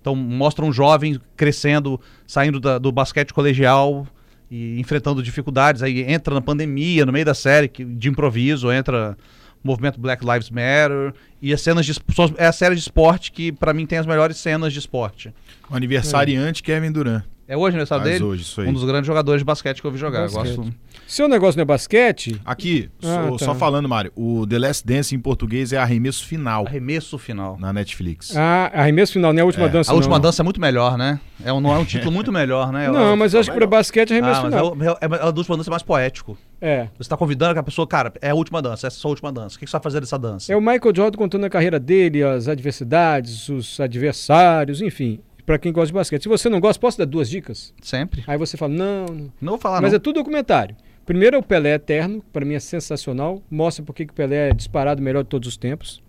Então 0.00 0.16
mostra 0.16 0.64
um 0.64 0.72
jovem 0.72 1.20
crescendo, 1.36 2.00
saindo 2.26 2.58
da- 2.58 2.78
do 2.78 2.90
basquete 2.90 3.32
colegial 3.34 4.06
e 4.54 4.78
enfrentando 4.78 5.22
dificuldades. 5.22 5.82
Aí 5.82 6.02
entra 6.02 6.34
na 6.34 6.42
pandemia, 6.42 7.06
no 7.06 7.12
meio 7.12 7.24
da 7.24 7.32
série, 7.32 7.68
que- 7.68 7.82
de 7.84 8.08
improviso, 8.10 8.70
entra 8.70 9.16
o 9.64 9.66
movimento 9.66 9.98
Black 9.98 10.22
Lives 10.22 10.50
Matter. 10.50 11.14
E 11.40 11.54
as 11.54 11.62
cenas 11.62 11.86
de. 11.86 11.92
É 12.36 12.46
a 12.46 12.52
série 12.52 12.74
de 12.74 12.82
esporte 12.82 13.32
que, 13.32 13.50
pra 13.50 13.72
mim, 13.72 13.86
tem 13.86 13.98
as 13.98 14.04
melhores 14.04 14.36
cenas 14.36 14.72
de 14.72 14.78
esporte. 14.78 15.32
O 15.70 15.74
aniversariante 15.74 16.62
Kevin 16.62 16.92
Durant. 16.92 17.24
É 17.48 17.56
hoje 17.56 17.64
o 17.64 17.68
aniversário 17.76 18.04
Faz 18.04 18.14
dele? 18.14 18.24
hoje, 18.24 18.42
isso 18.42 18.60
aí. 18.60 18.68
Um 18.68 18.72
dos 18.72 18.84
grandes 18.84 19.06
jogadores 19.06 19.40
de 19.40 19.44
basquete 19.44 19.80
que 19.80 19.86
eu 19.86 19.90
ouvi 19.90 19.98
jogar. 20.00 20.20
Eu 20.20 20.30
Basquete. 20.32 20.56
Gosto. 20.56 20.74
Seu 21.06 21.28
negócio 21.28 21.58
não 21.58 21.62
é 21.62 21.64
basquete? 21.66 22.40
Aqui, 22.44 22.88
Ah, 23.02 23.26
só, 23.30 23.36
tá. 23.36 23.44
só 23.46 23.54
falando, 23.54 23.88
Mário, 23.88 24.12
o 24.16 24.46
The 24.46 24.58
Last 24.58 24.86
Dance 24.86 25.14
em 25.14 25.18
português 25.18 25.72
é 25.72 25.76
arremesso 25.76 26.24
final 26.24 26.64
Arremesso 26.66 27.18
final. 27.18 27.58
na 27.58 27.72
Netflix. 27.72 28.34
Ah, 28.36 28.70
arremesso 28.72 29.12
final, 29.12 29.32
não 29.32 29.40
é 29.40 29.42
a 29.42 29.44
última 29.44 29.66
É, 29.66 29.68
dança. 29.68 29.90
A 29.92 29.94
última 29.94 30.14
não. 30.14 30.22
dança 30.22 30.40
é 30.40 30.44
muito 30.44 30.60
melhor, 30.60 30.96
né? 30.96 31.20
É 31.44 31.52
um, 31.52 31.60
não 31.60 31.74
é 31.74 31.78
um 31.78 31.84
título 31.84 32.12
muito 32.12 32.30
melhor, 32.32 32.72
né? 32.72 32.88
Não, 32.88 33.16
mas 33.16 33.34
eu 33.34 33.40
acho 33.40 33.50
que 33.50 33.56
para 33.56 33.66
basquete 33.66 34.12
é 34.12 34.18
arremesso 34.18 34.40
Ah, 34.40 34.42
mas 34.44 34.52
final. 34.54 34.66
é, 34.68 34.92
o- 34.92 35.14
é, 35.14 35.18
é, 35.18 35.22
a 35.22 35.26
última 35.26 35.56
dança 35.56 35.68
é 35.68 35.72
mais 35.72 35.82
poético. 35.82 36.38
É. 36.60 36.86
Você 36.96 37.10
tá 37.10 37.16
convidando 37.16 37.52
que 37.54 37.58
a 37.58 37.62
pessoa, 37.62 37.86
cara, 37.86 38.12
é 38.22 38.30
a 38.30 38.34
última 38.34 38.62
dança, 38.62 38.86
essa 38.86 38.96
é 38.96 38.98
a 38.98 39.00
sua 39.00 39.10
última 39.10 39.32
dança. 39.32 39.56
O 39.56 39.58
que 39.58 39.64
que 39.64 39.70
você 39.70 39.76
vai 39.76 39.82
fazer 39.82 40.00
dessa 40.00 40.18
dança? 40.18 40.50
É 40.52 40.56
o 40.56 40.60
Michael 40.60 40.92
Jordan 40.94 41.18
contando 41.18 41.44
a 41.44 41.50
carreira 41.50 41.80
dele, 41.80 42.22
as 42.22 42.46
adversidades, 42.46 43.48
os 43.48 43.80
adversários, 43.80 44.80
enfim. 44.80 45.20
Pra 45.44 45.58
quem 45.58 45.72
gosta 45.72 45.88
de 45.88 45.92
basquete. 45.94 46.22
Se 46.22 46.28
você 46.28 46.48
não 46.48 46.60
gosta, 46.60 46.80
posso 46.80 46.96
dar 46.98 47.04
duas 47.04 47.28
dicas? 47.28 47.74
Sempre. 47.82 48.22
Aí 48.26 48.38
você 48.38 48.56
fala, 48.56 48.72
não, 48.72 49.06
não. 49.06 49.32
Não 49.40 49.52
vou 49.54 49.58
falar, 49.58 49.80
Mas 49.80 49.92
não. 49.92 49.96
é 49.96 49.98
tudo 49.98 50.16
documentário. 50.16 50.76
Primeiro 51.04 51.34
é 51.34 51.38
o 51.38 51.42
Pelé 51.42 51.74
Eterno, 51.74 52.22
pra 52.32 52.44
mim 52.44 52.54
é 52.54 52.60
sensacional. 52.60 53.42
Mostra 53.50 53.84
por 53.84 53.92
que 53.92 54.04
o 54.04 54.12
Pelé 54.12 54.50
é 54.50 54.54
disparado 54.54 55.02
melhor 55.02 55.24
de 55.24 55.28
todos 55.28 55.48
os 55.48 55.56
tempos. 55.56 56.00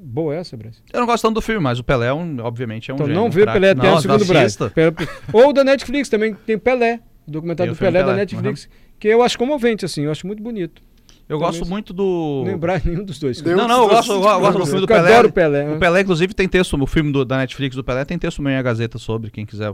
Boa 0.00 0.34
essa, 0.34 0.56
Brasil. 0.56 0.82
Eu 0.92 1.00
não 1.00 1.06
gosto 1.06 1.22
tanto 1.22 1.34
do 1.34 1.40
filme, 1.42 1.60
mas 1.62 1.78
o 1.78 1.84
Pelé, 1.84 2.06
é 2.08 2.12
um, 2.12 2.38
obviamente, 2.40 2.90
é 2.90 2.94
um 2.94 2.96
Então 2.96 3.06
gênio, 3.06 3.20
não 3.22 3.30
vê 3.30 3.42
o. 3.42 3.46
Pelé 3.46 3.70
Eterno 3.70 3.90
Não, 3.92 4.00
segundo 4.00 4.24
Brasil. 4.24 4.70
Pelé- 4.70 4.92
Ou 5.32 5.52
da 5.52 5.62
Netflix 5.62 6.08
também 6.08 6.34
tem 6.34 6.58
Pelé. 6.58 7.00
O 7.26 7.30
documentário 7.30 7.72
Tem 7.72 7.74
do 7.74 7.76
o 7.76 7.78
filme 7.78 7.92
Pelé, 7.92 8.00
da 8.04 8.10
Pelé, 8.12 8.20
Netflix. 8.20 8.68
Que 8.98 9.08
eu 9.08 9.22
acho 9.22 9.38
comovente, 9.38 9.84
assim. 9.84 10.02
Eu 10.02 10.10
acho 10.10 10.26
muito 10.26 10.42
bonito. 10.42 10.82
Eu 11.26 11.38
Também 11.38 11.52
gosto 11.52 11.66
muito 11.70 11.92
do... 11.94 12.42
Lembrar 12.44 12.82
nenhum 12.84 13.02
dos 13.04 13.18
dois. 13.18 13.40
Não, 13.40 13.66
não, 13.66 13.84
eu 13.84 13.88
gosto, 13.88 14.12
eu 14.12 14.20
gosto, 14.20 14.58
do 14.58 14.66
filme 14.66 14.80
do 14.80 14.84
Eu 14.84 14.88
Pelé. 14.88 15.12
adoro 15.14 15.28
o 15.28 15.32
Pelé. 15.32 15.64
né? 15.64 15.74
O 15.74 15.78
Pelé, 15.78 16.00
inclusive, 16.02 16.34
tem 16.34 16.46
texto, 16.46 16.80
o 16.80 16.86
filme 16.86 17.10
do- 17.12 17.24
da 17.24 17.38
Netflix 17.38 17.74
do 17.74 17.82
Pelé 17.82 18.04
tem 18.04 18.18
texto 18.18 18.42
meio 18.42 18.54
em 18.56 18.58
a 18.58 18.62
Gazeta 18.62 18.98
sobre, 18.98 19.30
quem 19.30 19.46
quiser 19.46 19.72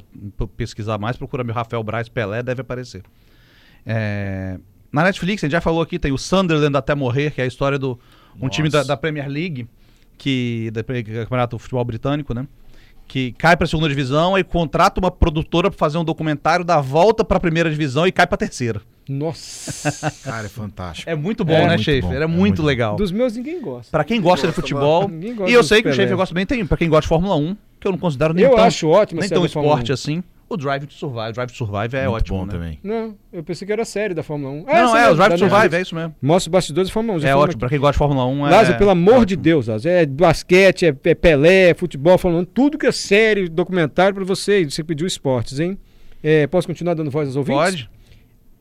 pesquisar 0.57 0.97
mais, 0.99 1.17
procura 1.17 1.43
meu 1.43 1.53
Rafael 1.55 1.83
Braz 1.83 2.09
Pelé, 2.09 2.41
deve 2.43 2.61
aparecer. 2.61 3.03
É, 3.85 4.59
Na 4.93 5.03
Netflix, 5.05 5.43
a 5.43 5.47
gente 5.47 5.53
já 5.53 5.61
falou 5.61 5.83
aqui, 5.83 5.99
tem 5.99 6.13
o 6.13 6.19
Sunderland 6.19 6.77
até 6.77 6.95
morrer, 6.95 7.31
que 7.33 7.41
é 7.41 7.45
a 7.45 7.47
história 7.47 7.79
do 7.79 7.99
um 8.37 8.43
Nossa. 8.45 8.51
time 8.51 8.69
da, 8.69 8.83
da 8.83 8.97
Premier 8.97 9.29
League, 9.29 9.67
que 10.19 10.71
da 10.73 10.83
Pre- 10.85 11.03
campeonato 11.03 11.57
de 11.57 11.63
futebol 11.63 11.85
britânico, 11.85 12.33
né? 12.35 12.47
Que 13.07 13.33
cai 13.33 13.57
pra 13.57 13.67
segunda 13.67 13.89
divisão 13.89 14.39
e 14.39 14.45
contrata 14.45 15.01
uma 15.01 15.11
produtora 15.11 15.69
pra 15.71 15.79
fazer 15.79 15.99
um 15.99 16.05
documentário, 16.05 16.65
dá 16.65 16.77
a 16.77 16.81
volta 16.81 17.25
pra 17.25 17.41
primeira 17.41 17.69
divisão 17.71 18.07
e 18.07 18.13
cai 18.13 18.27
pra 18.27 18.37
terceira. 18.37 18.81
Nossa. 19.09 20.11
Cara, 20.23 20.47
é 20.47 20.49
fantástico. 20.49 21.11
É 21.11 21.15
muito 21.15 21.45
bom, 21.45 21.53
É 21.55 21.67
né, 21.69 21.79
Schaefer? 21.79 22.03
bom, 22.11 22.13
É, 22.13 22.17
é 22.23 22.27
muito 22.27 22.39
muito 22.41 22.63
legal. 22.63 22.97
Dos 22.97 23.11
meus 23.13 23.37
ninguém 23.37 23.61
gosta. 23.61 23.91
Pra 23.91 24.05
quem 24.05 24.21
gosta 24.21 24.47
de 24.47 24.53
Gosta, 24.53 24.61
futebol. 24.63 25.09
Ninguém 25.09 25.35
gosta 25.35 25.51
E 25.51 25.55
eu 25.55 25.63
sei 25.65 25.83
que 25.83 25.89
o. 25.89 25.93
Schaefer 25.93 26.17
gosta 26.17 26.35
bem, 26.35 26.47
tem 26.47 26.65
pra 26.65 26.77
quem 26.77 26.89
gosta 26.89 27.03
de 27.03 27.09
Fórmula 27.09 27.37
1, 27.37 27.57
que 27.81 27.87
eu 27.87 27.93
não 27.93 27.99
considero 27.99 28.33
nem 28.35 28.45
Eu 28.45 28.51
tão, 28.55 28.65
acho 28.65 28.89
ótimo 28.89 29.21
nem 29.21 29.29
tão 29.29 29.43
da 29.43 29.49
Fórmula 29.49 29.75
1. 29.75 29.79
esporte 29.79 29.93
assim. 29.93 30.23
O 30.49 30.57
Drive 30.57 30.85
to 30.85 30.95
Survive. 30.95 31.33
Drive 31.33 31.49
to 31.53 31.57
Survive 31.57 31.95
é 31.97 32.03
Muito 32.09 32.17
ótimo, 32.17 32.39
bom 32.39 32.47
né? 32.47 32.53
também. 32.53 32.79
Não, 32.83 33.15
eu 33.33 33.45
pensei 33.45 33.65
que 33.65 33.73
era 33.73 33.83
a 33.83 33.85
série 33.85 34.15
da 34.15 34.23
Fórmula 34.25 34.51
1. 34.53 34.57
Não, 34.57 34.65
não, 34.65 34.97
é, 34.97 35.03
essa 35.03 35.13
o 35.13 35.15
Drive 35.15 35.33
to 35.35 35.39
Survive, 35.39 35.77
é 35.77 35.81
isso 35.81 35.95
mesmo. 35.95 36.15
Mostra 36.21 36.49
os 36.49 36.53
bastidores 36.53 36.89
da 36.91 36.93
Fórmula 36.93 37.19
1. 37.19 37.21
já 37.21 37.29
É 37.29 37.35
ótimo, 37.37 37.51
aqui. 37.51 37.59
pra 37.59 37.69
quem 37.69 37.79
gosta 37.79 37.93
de 37.93 37.99
Fórmula 37.99 38.27
1 38.27 38.47
é. 38.49 38.51
Lázaro, 38.51 38.79
pelo 38.79 38.91
amor 38.91 39.13
ótimo. 39.13 39.27
de 39.27 39.37
Deus, 39.37 39.69
Lázaro, 39.69 39.95
é 39.95 40.05
basquete, 40.07 40.87
é, 40.87 40.97
é 41.05 41.15
Pelé, 41.15 41.71
é 41.71 41.75
futebol, 41.75 42.19
Fórmula 42.19 42.43
1, 42.43 42.47
tudo 42.47 42.79
que 42.79 42.87
é 42.87 42.91
série, 42.93 43.49
documentário 43.49 44.13
pra 44.15 44.25
você. 44.25 44.65
Você 44.65 44.83
pediu 44.83 45.07
esportes, 45.07 45.61
hein? 45.61 45.79
É, 46.21 46.49
posso 46.49 46.67
continuar 46.67 46.95
dando 46.95 47.13
voz 47.13 47.29
aos 47.29 47.37
ouvintes? 47.37 47.63
Pode. 47.63 47.91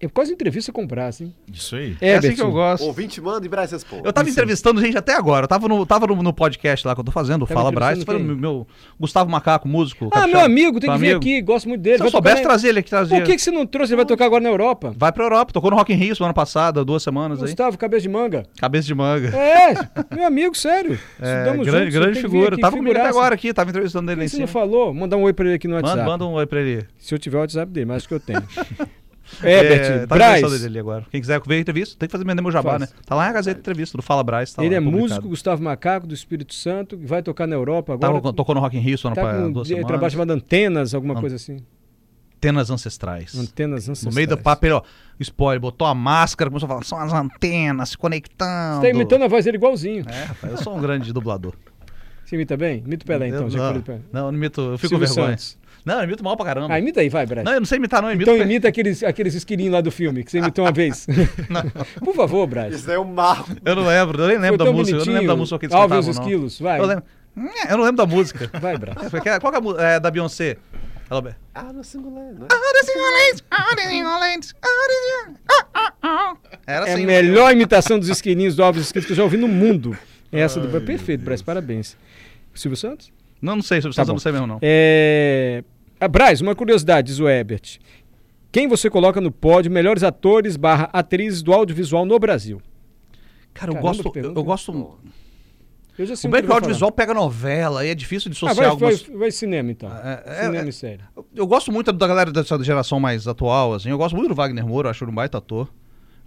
É 0.01 0.07
quase 0.07 0.31
entrevista 0.31 0.71
com 0.71 0.83
o 0.83 0.87
Brás, 0.87 1.19
hein? 1.19 1.35
Isso 1.51 1.75
aí. 1.75 1.97
É 1.99 2.15
assim 2.15 2.27
Herbert, 2.27 2.35
que 2.35 2.41
eu 2.41 2.51
gosto. 2.51 2.83
Ouvinte 2.85 3.19
manda 3.19 3.45
e 3.45 3.49
Braz 3.49 3.69
responde. 3.71 4.03
Eu 4.05 4.13
tava 4.13 4.29
entrevistando 4.29 4.79
gente 4.79 4.97
até 4.97 5.13
agora. 5.13 5.43
Eu 5.43 5.47
tava 5.49 5.67
no, 5.67 5.85
tava 5.85 6.07
no, 6.07 6.15
no 6.23 6.31
podcast 6.33 6.87
lá 6.87 6.95
que 6.95 7.01
eu 7.01 7.03
tô 7.03 7.11
fazendo, 7.11 7.43
o 7.43 7.47
Tava 7.47 7.59
Fala 7.59 7.71
Braz. 7.71 8.01
Foi 8.03 8.15
quem? 8.15 8.23
meu 8.23 8.65
Gustavo 8.97 9.29
Macaco, 9.29 9.67
músico. 9.67 10.05
Ah, 10.05 10.09
capixaba. 10.21 10.33
meu 10.37 10.45
amigo, 10.45 10.79
tem 10.79 10.89
que 10.89 10.97
vir 10.97 11.15
aqui, 11.17 11.41
gosto 11.41 11.67
muito 11.67 11.81
dele. 11.81 11.97
Se 11.97 12.03
eu 12.05 12.09
soubesse 12.11 12.37
na- 12.37 12.41
trazer 12.43 12.69
ele 12.69 12.79
aqui, 12.79 12.89
trazia. 12.89 13.17
Por 13.17 13.25
que, 13.25 13.35
que 13.35 13.41
você 13.41 13.51
não 13.51 13.65
trouxe? 13.65 13.91
Ele 13.91 13.97
vai 13.97 14.05
tocar 14.05 14.25
agora 14.25 14.41
na 14.41 14.49
Europa. 14.49 14.93
Vai 14.97 15.11
pra 15.11 15.25
Europa. 15.25 15.51
Tocou 15.51 15.69
no 15.69 15.75
Rock 15.75 15.91
in 15.91 15.97
Rio 15.97 16.15
semana 16.15 16.33
passada, 16.33 16.85
duas 16.85 17.03
semanas 17.03 17.39
aí. 17.39 17.47
Gustavo, 17.49 17.77
cabeça 17.77 18.03
de 18.03 18.09
manga. 18.09 18.45
Cabeça 18.57 18.87
de 18.87 18.95
manga. 18.95 19.27
É, 19.35 19.73
meu 20.15 20.25
amigo, 20.25 20.55
sério. 20.55 20.97
É, 21.21 21.39
Estudamos 21.39 21.65
grande 21.67 21.91
juntos, 21.91 21.99
grande 21.99 22.21
figura. 22.21 22.53
aqui, 22.53 22.61
tava 22.61 22.77
comigo 22.77 22.97
até 22.97 23.09
agora 23.09 23.35
aqui, 23.35 23.53
tava 23.53 23.69
entrevistando 23.69 24.09
ele 24.09 24.21
Por 24.21 24.23
em 24.23 24.25
que 24.29 24.31
você 24.35 24.39
não 24.39 24.47
cima. 24.47 24.59
falou? 24.61 24.93
Mandar 24.93 25.17
um 25.17 25.23
oi 25.23 25.33
pra 25.33 25.45
ele 25.45 25.55
aqui 25.55 25.67
no 25.67 25.75
WhatsApp. 25.75 25.97
Manda, 25.97 26.09
manda 26.09 26.25
um 26.25 26.33
oi 26.35 26.45
pra 26.45 26.61
ele. 26.61 26.85
Se 26.97 27.13
eu 27.13 27.19
tiver 27.19 27.37
o 27.37 27.41
WhatsApp 27.41 27.69
dele, 27.69 27.85
mas 27.85 27.97
acho 27.97 28.07
que 28.07 28.13
eu 28.13 28.19
tenho. 28.21 28.41
É, 29.43 29.51
Herbert, 29.59 30.07
tá 30.07 30.15
Braz, 30.15 30.37
entrevistando 30.39 30.65
ele 30.71 30.79
agora. 30.79 31.05
Quem 31.11 31.21
quiser 31.21 31.41
ver 31.45 31.55
a 31.55 31.59
entrevista, 31.59 31.95
tem 31.97 32.07
que 32.07 32.11
fazer 32.11 32.23
meu 32.25 32.51
jabá, 32.51 32.71
Faz. 32.71 32.81
né? 32.81 32.87
Tá 33.05 33.15
lá 33.15 33.27
na 33.27 33.33
Gazeta 33.33 33.59
Entrevista, 33.59 33.97
do 33.97 34.01
Fala 34.01 34.23
Braz. 34.23 34.53
Tá 34.53 34.63
ele 34.63 34.75
lá, 34.75 34.81
é 34.81 34.83
publicado. 34.83 35.07
músico, 35.09 35.29
Gustavo 35.29 35.63
Macaco, 35.63 36.07
do 36.07 36.13
Espírito 36.13 36.53
Santo, 36.53 36.97
que 36.97 37.05
vai 37.05 37.21
tocar 37.21 37.47
na 37.47 37.55
Europa 37.55 37.93
agora. 37.93 38.13
Tava, 38.13 38.33
tocou 38.33 38.55
no 38.55 38.61
Rock 38.61 38.77
in 38.77 38.79
Rio 38.81 38.97
só 38.97 39.09
tá 39.11 39.21
pa- 39.21 39.33
com 39.35 39.51
duas 39.51 39.69
um 39.69 39.73
trabalho 39.75 39.87
semanas. 39.91 40.13
chamado 40.13 40.31
Antenas, 40.31 40.93
alguma 40.93 41.13
An- 41.15 41.19
coisa 41.21 41.35
assim. 41.35 41.57
Antenas 42.37 42.69
ancestrais. 42.69 43.35
Antenas 43.37 43.85
No 43.87 43.91
ancestrais. 43.91 44.15
meio 44.15 44.27
do 44.27 44.37
papo, 44.37 44.65
ele, 44.65 44.73
ó, 44.73 44.81
spoiler, 45.19 45.59
botou 45.59 45.85
a 45.85 45.93
máscara, 45.93 46.49
começou 46.49 46.67
a 46.67 46.69
falar, 46.69 46.83
são 46.85 46.97
as 46.99 47.11
antenas 47.13 47.89
se 47.89 47.97
conectando. 47.97 48.75
Você 48.81 48.81
tá 48.81 48.89
imitando 48.95 49.23
a 49.23 49.27
voz 49.27 49.43
dele 49.43 49.57
igualzinho. 49.57 50.05
É, 50.07 50.23
rapaz, 50.23 50.53
eu 50.53 50.57
sou 50.59 50.77
um 50.77 50.81
grande 50.81 51.11
dublador. 51.11 51.53
Você 52.23 52.35
imita 52.35 52.55
bem? 52.55 52.83
Imita 52.85 53.03
o 53.03 53.07
Pelé, 53.07 53.27
então. 53.27 53.41
eu, 53.41 53.49
já 53.49 53.73
que 53.73 53.89
não, 53.89 53.99
não, 54.13 54.25
eu 54.27 54.31
não 54.31 54.37
imito, 54.37 54.61
eu 54.61 54.77
fico 54.77 54.89
Silvio 54.89 55.07
vergonha. 55.07 55.37
Santos. 55.37 55.57
Não, 55.89 55.97
eu 55.97 56.03
imito 56.03 56.23
mal 56.23 56.37
pra 56.37 56.45
caramba. 56.45 56.71
Ah, 56.71 56.77
imita 56.77 57.01
aí, 57.01 57.09
vai, 57.09 57.25
Braz. 57.25 57.43
Não, 57.43 57.53
eu 57.53 57.61
não 57.61 57.65
sei 57.65 57.77
imitar, 57.79 57.99
não, 57.99 58.11
imito 58.11 58.29
Então 58.29 58.45
imita 58.45 58.67
aqueles, 58.67 59.01
aqueles 59.01 59.33
esquilinhos 59.33 59.73
lá 59.73 59.81
do 59.81 59.89
filme, 59.89 60.23
que 60.23 60.29
você 60.29 60.37
imitou 60.37 60.63
uma 60.63 60.71
vez. 60.71 61.07
Por 62.05 62.13
favor, 62.13 62.45
Braz. 62.45 62.75
Isso 62.75 62.85
daí 62.85 62.95
é 62.95 62.99
um 62.99 63.05
marco. 63.05 63.49
Eu 63.65 63.75
não 63.75 63.87
lembro, 63.87 64.21
eu 64.21 64.27
nem 64.27 64.37
lembro 64.37 64.57
Foi 64.57 64.67
da 64.67 64.71
música, 64.71 64.97
eu 64.99 65.05
não 65.05 65.13
lembro 65.13 65.27
da 65.27 65.35
música 65.35 65.57
que 65.57 65.65
eles 65.65 65.73
Alves 65.73 65.89
cantavam, 65.89 66.13
não. 66.13 66.21
Esquilos, 66.21 66.59
vai. 66.59 66.79
Eu, 66.79 66.85
lembro, 66.85 67.03
eu 67.35 67.77
não 67.77 67.83
lembro 67.85 67.97
da 67.97 68.05
música. 68.05 68.51
Vai, 68.61 68.77
Braz. 68.77 69.09
Foi 69.09 69.19
que- 69.19 69.39
Qual 69.39 69.51
que 69.51 69.57
é 69.57 69.59
a 69.59 69.61
música 69.63 69.83
é, 69.83 69.99
da 69.99 70.11
Beyoncé? 70.11 70.57
Ela... 71.09 71.35
Ah, 71.55 71.73
no 71.73 71.83
singular, 71.83 72.23
né? 72.33 72.45
Era 76.67 76.85
É 76.87 76.91
a 76.91 76.93
assim. 76.93 77.05
melhor 77.07 77.51
imitação 77.51 77.97
dos 77.97 78.09
esquilinhos 78.09 78.55
do 78.55 78.63
Alves 78.63 78.83
Esquilos 78.83 79.07
que 79.07 79.13
eu 79.13 79.17
já 79.17 79.23
ouvi 79.23 79.37
no 79.37 79.47
mundo. 79.47 79.97
É 80.31 80.41
Essa 80.41 80.59
do... 80.59 80.81
Perfeito, 80.81 81.23
Braz, 81.23 81.41
parabéns. 81.41 81.97
Silvio 82.53 82.77
Santos? 82.77 83.11
Não, 83.41 83.55
não 83.55 83.63
sei, 83.63 83.81
sobre 83.81 83.95
Tá 83.95 84.05
Santos 84.05 84.09
eu 84.09 84.13
bom. 84.13 84.13
não 84.13 84.19
sei 84.19 84.31
mesmo, 84.31 84.47
não. 84.47 84.59
É... 84.61 85.63
Ah, 85.99 86.07
Braz, 86.07 86.41
uma 86.41 86.55
curiosidade, 86.55 87.07
diz 87.07 87.19
o 87.19 87.27
Herbert. 87.27 87.79
Quem 88.51 88.67
você 88.67 88.89
coloca 88.89 89.19
no 89.21 89.31
pódio 89.31 89.71
melhores 89.71 90.01
atores 90.01 90.55
barra 90.57 90.89
atrizes 90.93 91.41
do 91.41 91.53
audiovisual 91.53 92.05
no 92.05 92.17
Brasil? 92.17 92.61
Cara, 93.53 93.71
eu 93.71 93.75
Caramba, 93.75 93.81
gosto. 93.81 94.07
Eu, 94.07 94.11
pergunta. 94.11 94.39
eu 94.39 94.43
gosto. 94.43 94.99
Eu 95.97 96.05
já 96.05 96.15
sei 96.15 96.29
O 96.29 96.31
bem 96.31 96.41
que 96.41 96.47
que 96.47 96.51
o 96.51 96.55
audiovisual 96.55 96.91
pega 96.91 97.13
novela 97.13 97.85
e 97.85 97.89
é 97.89 97.95
difícil 97.95 98.33
falar. 98.33 98.53
dissociar 98.53 98.71
Ah, 98.71 98.75
vai, 98.75 98.89
algumas. 98.89 99.01
vai, 99.01 99.17
vai 99.17 99.31
cinema 99.31 99.69
então. 99.69 99.89
É, 99.91 100.23
é, 100.25 100.35
cinema 100.45 100.65
é, 100.65 100.69
e 100.69 100.73
série. 100.73 101.01
Eu 101.35 101.45
gosto 101.45 101.71
muito 101.71 101.91
da 101.91 102.07
galera 102.07 102.31
dessa 102.31 102.63
geração 102.63 102.99
mais 102.99 103.27
atual, 103.27 103.73
assim. 103.73 103.89
Eu 103.89 103.97
gosto 103.97 104.15
muito 104.15 104.29
do 104.29 104.35
Wagner 104.35 104.65
Moura, 104.65 104.87
eu 104.87 104.91
acho 104.91 105.03
ele 105.03 105.11
um 105.11 105.15
baita 105.15 105.37
ator. 105.37 105.67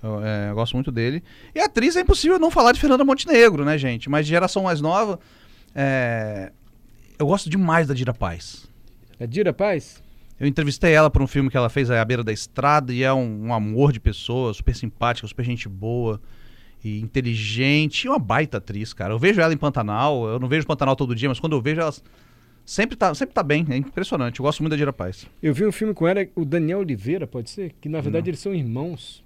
Eu, 0.03 0.23
é, 0.23 0.51
eu 0.51 0.55
gosto 0.55 0.75
muito 0.75 0.93
dele. 0.93 1.23
E 1.55 1.61
atriz 1.61 1.97
é 1.97 2.01
impossível 2.01 2.39
não 2.39 2.51
falar 2.51 2.73
de 2.73 2.81
Fernanda 2.81 3.05
Montenegro, 3.05 3.65
né, 3.65 3.79
gente? 3.79 4.11
Mas 4.11 4.27
de 4.27 4.31
geração 4.31 4.65
mais 4.65 4.81
nova, 4.83 5.19
é, 5.75 6.53
eu 7.19 7.27
gosto 7.27 7.49
demais 7.49 7.87
da 7.89 7.95
Dira 7.95 8.13
Paz. 8.13 8.71
É 9.23 9.27
Dira 9.27 9.53
Paz? 9.53 10.03
Eu 10.41 10.49
entrevistei 10.49 10.93
ela 10.93 11.09
para 11.09 11.23
um 11.23 11.27
filme 11.29 11.49
que 11.49 11.57
ela 11.57 11.69
fez, 11.69 11.89
A 11.93 12.05
Beira 12.05 12.25
da 12.25 12.33
Estrada, 12.33 12.93
e 12.93 13.05
é 13.05 13.13
um, 13.13 13.47
um 13.47 13.55
amor 13.55 13.93
de 13.93 14.01
pessoa, 14.01 14.53
super 14.53 14.75
simpática, 14.75 15.29
super 15.29 15.45
gente 15.45 15.69
boa 15.69 16.21
e 16.83 16.99
inteligente. 17.01 18.05
E 18.07 18.09
uma 18.09 18.19
baita 18.19 18.59
atriz, 18.59 18.93
cara. 18.93 19.15
Eu 19.15 19.19
vejo 19.21 19.41
ela 19.41 19.55
em 19.55 19.57
Pantanal, 19.57 20.27
eu 20.27 20.41
não 20.41 20.49
vejo 20.49 20.67
Pantanal 20.67 20.97
todo 20.97 21.15
dia, 21.15 21.29
mas 21.29 21.39
quando 21.39 21.53
eu 21.55 21.61
vejo 21.63 21.81
ela 21.81 21.95
sempre 22.67 22.97
tá, 22.97 23.15
sempre 23.15 23.33
tá 23.33 23.45
bem. 23.45 23.65
É 23.71 23.77
impressionante. 23.77 24.41
Eu 24.41 24.45
gosto 24.45 24.61
muito 24.61 24.73
da 24.73 24.77
Dira 24.77 24.93
Paz. 24.93 25.25
Eu 25.41 25.55
vi 25.55 25.65
um 25.65 25.71
filme 25.71 25.95
com 25.95 26.09
ela, 26.09 26.27
o 26.35 26.45
Daniel 26.45 26.81
Oliveira, 26.81 27.25
pode 27.25 27.49
ser? 27.49 27.73
Que 27.81 27.89
na 27.89 28.01
verdade 28.01 28.29
eles 28.29 28.41
são 28.41 28.53
irmãos. 28.53 29.23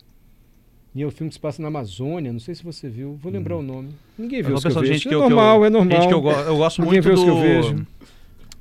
E 0.95 1.03
é 1.03 1.07
um 1.07 1.11
filme 1.11 1.29
que 1.31 1.35
se 1.35 1.41
passa 1.41 1.63
na 1.63 1.69
Amazônia, 1.69 2.31
não 2.33 2.41
sei 2.41 2.55
se 2.55 2.63
você 2.65 2.89
viu, 2.91 3.19
vou 3.23 3.33
lembrar 3.33 3.57
o 3.57 3.63
nome. 3.63 3.91
Ninguém 4.19 4.43
viu 4.43 4.51
Eu 4.53 4.57
os 4.57 4.63
que 4.63 4.69
eu 4.71 4.81
vejo. 4.81 5.03
que 5.03 5.09
é 5.09 5.15
eu- 5.15 5.19
que 5.21 5.25
eu- 5.25 5.31
normal, 5.31 5.65
é 5.65 5.71
normal. 5.71 5.99
Gente 6.03 6.09
que 6.09 6.15
eu, 6.15 6.31
eu 6.31 6.57
gosto 6.59 6.83
Ninguém 6.83 7.01
muito 7.03 7.05
vê 7.05 7.15
os 7.15 7.23
que 7.25 7.31
eu 7.31 7.35
do, 7.35 7.41
vejo. 7.41 7.87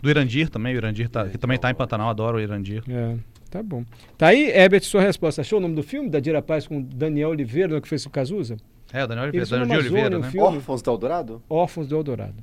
Do 0.02 0.10
Irandir 0.10 0.50
também. 0.50 0.74
O 0.74 0.78
Irandir 0.78 1.10
tá, 1.10 1.28
que 1.28 1.38
também 1.38 1.58
tá 1.58 1.70
em 1.72 1.76
Pantanal, 1.76 2.10
adoro 2.10 2.38
o 2.38 2.42
Irandir. 2.42 2.84
É, 2.88 3.16
tá 3.50 3.62
bom. 3.64 3.84
Tá 4.18 4.28
aí, 4.28 4.50
Herbert, 4.50 4.84
sua 4.84 5.02
resposta. 5.02 5.42
Achou 5.42 5.60
o 5.60 5.62
nome 5.62 5.76
do 5.76 5.84
filme, 5.84 6.10
da 6.10 6.20
Dira 6.20 6.42
Paz, 6.42 6.68
com 6.68 6.82
Daniel 6.82 7.30
Oliveira, 7.30 7.80
que 7.82 7.88
fez 7.88 8.06
o 8.06 8.10
Cazuza? 8.10 8.58
É, 8.94 9.04
o 9.04 9.08
Daniel 9.08 9.24
Oliveira, 9.28 9.46
Daniel 9.50 9.80
Oliveira, 9.80 10.10
né? 10.20 10.28
um 10.28 10.32
filme. 10.32 10.48
Órfãos 10.58 10.82
do 10.82 10.92
Eldorado? 10.92 11.44
Órfãos 11.50 11.88
do 11.88 11.96
Eldorado. 11.96 12.36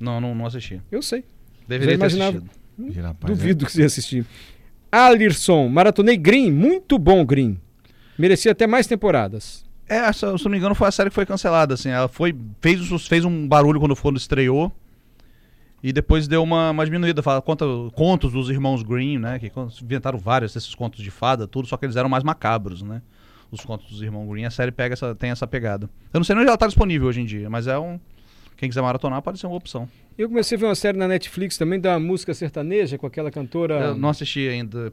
Não, 0.00 0.20
não, 0.20 0.34
não 0.34 0.46
assisti. 0.46 0.80
Eu 0.90 1.02
sei. 1.02 1.24
Deveria 1.68 1.94
ter 1.94 2.00
imaginava- 2.00 2.38
assistido. 2.38 2.62
Gira, 2.92 3.08
rapaz, 3.08 3.36
Duvido 3.36 3.66
que 3.66 3.72
você 3.72 3.80
ia 3.80 3.86
assistir. 3.86 4.26
Alirson, 4.90 5.68
maratonei 5.68 6.16
Green, 6.16 6.50
muito 6.50 6.98
bom 6.98 7.24
Green. 7.24 7.58
Merecia 8.18 8.52
até 8.52 8.66
mais 8.66 8.86
temporadas. 8.86 9.64
É, 9.88 10.10
se 10.12 10.24
não 10.24 10.50
me 10.50 10.56
engano, 10.58 10.74
foi 10.74 10.88
a 10.88 10.90
série 10.90 11.10
que 11.10 11.14
foi 11.14 11.26
cancelada, 11.26 11.74
assim. 11.74 11.90
Ela 11.90 12.08
foi, 12.08 12.34
fez, 12.60 12.80
fez 13.06 13.24
um 13.24 13.46
barulho 13.46 13.78
quando, 13.78 13.94
quando 13.96 14.16
estreou. 14.16 14.72
E 15.82 15.92
depois 15.92 16.28
deu 16.28 16.42
uma, 16.42 16.70
uma 16.70 16.84
diminuída. 16.84 17.22
Fala, 17.22 17.42
conta, 17.42 17.64
contos 17.94 18.32
dos 18.32 18.48
irmãos 18.48 18.82
Green, 18.82 19.18
né? 19.18 19.38
Que 19.38 19.50
inventaram 19.82 20.18
vários 20.18 20.54
desses 20.54 20.74
contos 20.74 21.02
de 21.02 21.10
fada, 21.10 21.48
tudo, 21.48 21.66
só 21.66 21.76
que 21.76 21.84
eles 21.84 21.96
eram 21.96 22.08
mais 22.08 22.22
macabros, 22.22 22.82
né? 22.82 23.02
Os 23.50 23.60
contos 23.62 23.90
dos 23.90 24.00
irmãos 24.00 24.28
Green. 24.30 24.44
A 24.44 24.50
série 24.50 24.70
pega 24.70 24.92
essa, 24.92 25.14
tem 25.14 25.30
essa 25.30 25.46
pegada. 25.46 25.90
Eu 26.12 26.20
não 26.20 26.24
sei 26.24 26.36
onde 26.36 26.46
ela 26.46 26.56
tá 26.56 26.66
disponível 26.66 27.08
hoje 27.08 27.20
em 27.20 27.24
dia, 27.24 27.50
mas 27.50 27.66
é 27.66 27.78
um. 27.78 27.98
Quem 28.62 28.68
quiser 28.68 28.80
maratonar 28.80 29.20
pode 29.20 29.40
ser 29.40 29.48
uma 29.48 29.56
opção. 29.56 29.88
Eu 30.16 30.28
comecei 30.28 30.56
a 30.56 30.60
ver 30.60 30.66
uma 30.66 30.74
série 30.76 30.96
na 30.96 31.08
Netflix 31.08 31.58
também 31.58 31.80
da 31.80 31.98
música 31.98 32.32
sertaneja 32.32 32.96
com 32.96 33.04
aquela 33.08 33.28
cantora. 33.28 33.74
Eu 33.86 33.96
não 33.96 34.08
assisti 34.10 34.46
ainda. 34.48 34.92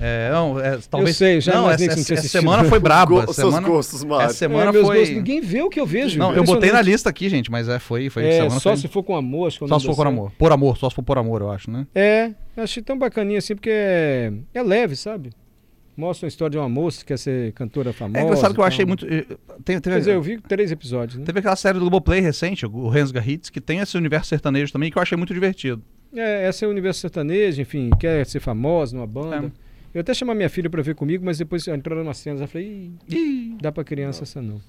É, 0.00 0.28
não, 0.32 0.58
é, 0.58 0.76
talvez. 0.90 1.16
sei, 1.16 1.40
já 1.40 1.54
não, 1.54 1.70
essa, 1.70 1.84
não 1.86 1.92
essa 1.92 2.14
assistido. 2.14 2.28
semana 2.32 2.64
foi 2.64 2.80
braba. 2.80 3.12
Go- 3.12 3.20
essa 3.20 3.30
os 3.30 3.36
seus 3.36 3.54
semana, 3.54 3.68
gostos, 3.68 4.02
Mário. 4.02 4.24
essa 4.24 4.34
semana 4.34 4.70
é, 4.70 4.72
meus 4.72 4.86
foi. 4.88 4.96
gostos, 4.98 5.16
ninguém 5.16 5.40
vê 5.40 5.62
o 5.62 5.70
que 5.70 5.78
eu 5.78 5.86
vejo. 5.86 6.18
Não, 6.18 6.34
eu 6.34 6.42
botei 6.42 6.72
na 6.72 6.82
lista 6.82 7.08
aqui, 7.08 7.28
gente, 7.28 7.48
mas 7.48 7.68
é, 7.68 7.78
foi. 7.78 8.10
foi 8.10 8.24
É, 8.26 8.32
semana 8.32 8.58
só 8.58 8.70
foi- 8.70 8.76
se 8.76 8.88
for 8.88 9.04
com 9.04 9.14
amor, 9.14 9.46
acho 9.46 9.60
que 9.60 9.68
Só 9.68 9.78
se 9.78 9.86
for 9.86 9.94
série. 9.94 10.08
amor. 10.08 10.32
Por 10.36 10.50
amor, 10.50 10.76
só 10.76 10.90
se 10.90 10.96
for 10.96 11.02
por 11.04 11.16
amor, 11.16 11.42
eu 11.42 11.50
acho, 11.52 11.70
né? 11.70 11.86
É, 11.94 12.32
eu 12.56 12.64
achei 12.64 12.82
tão 12.82 12.98
bacaninha 12.98 13.38
assim, 13.38 13.54
porque 13.54 13.70
é, 13.70 14.32
é 14.52 14.62
leve, 14.64 14.96
sabe? 14.96 15.30
Mostra 15.96 16.26
a 16.26 16.28
história 16.28 16.50
de 16.52 16.58
uma 16.58 16.68
moça 16.68 17.00
que 17.00 17.06
quer 17.06 17.18
ser 17.18 17.52
cantora 17.52 17.92
famosa. 17.92 18.18
É 18.18 18.22
engraçado 18.22 18.54
que 18.54 18.60
eu 18.60 18.64
achei 18.64 18.84
muito. 18.84 19.06
eh, 19.06 19.22
Tem, 19.64 19.76
Quer 19.76 19.80
teve, 19.80 19.98
dizer, 19.98 20.14
eu 20.14 20.20
vi 20.22 20.38
três 20.40 20.70
episódios, 20.70 21.18
né? 21.18 21.24
teve 21.24 21.38
aquela 21.38 21.56
série 21.56 21.74
do 21.78 21.80
Globoplay 21.80 22.20
recente, 22.20 22.66
o 22.66 22.88
Rensga 22.88 23.22
Hits, 23.26 23.48
que 23.48 23.60
tem 23.60 23.78
esse 23.78 23.96
universo 23.96 24.28
sertanejo 24.28 24.70
também, 24.72 24.90
que 24.90 24.98
eu 24.98 25.02
achei 25.02 25.16
muito 25.16 25.32
divertido. 25.32 25.82
É, 26.14 26.46
essa 26.46 26.64
é 26.64 26.68
o 26.68 26.70
universo 26.70 27.00
sertanejo, 27.00 27.60
enfim, 27.62 27.90
quer 27.98 28.26
ser 28.26 28.40
famosa 28.40 28.94
numa 28.94 29.06
banda. 29.06 29.46
É. 29.46 29.66
Eu 29.94 30.00
até 30.02 30.12
chamar 30.12 30.34
minha 30.34 30.50
filha 30.50 30.68
pra 30.68 30.82
ver 30.82 30.94
comigo, 30.94 31.24
mas 31.24 31.38
depois 31.38 31.66
entraram 31.66 32.02
umas 32.02 32.18
cenas, 32.18 32.42
eu 32.42 32.46
falei, 32.48 32.90
Ih, 33.08 33.14
Ih, 33.16 33.56
dá 33.62 33.72
pra 33.72 33.82
criança 33.82 34.24
essa 34.24 34.42
não. 34.42 34.60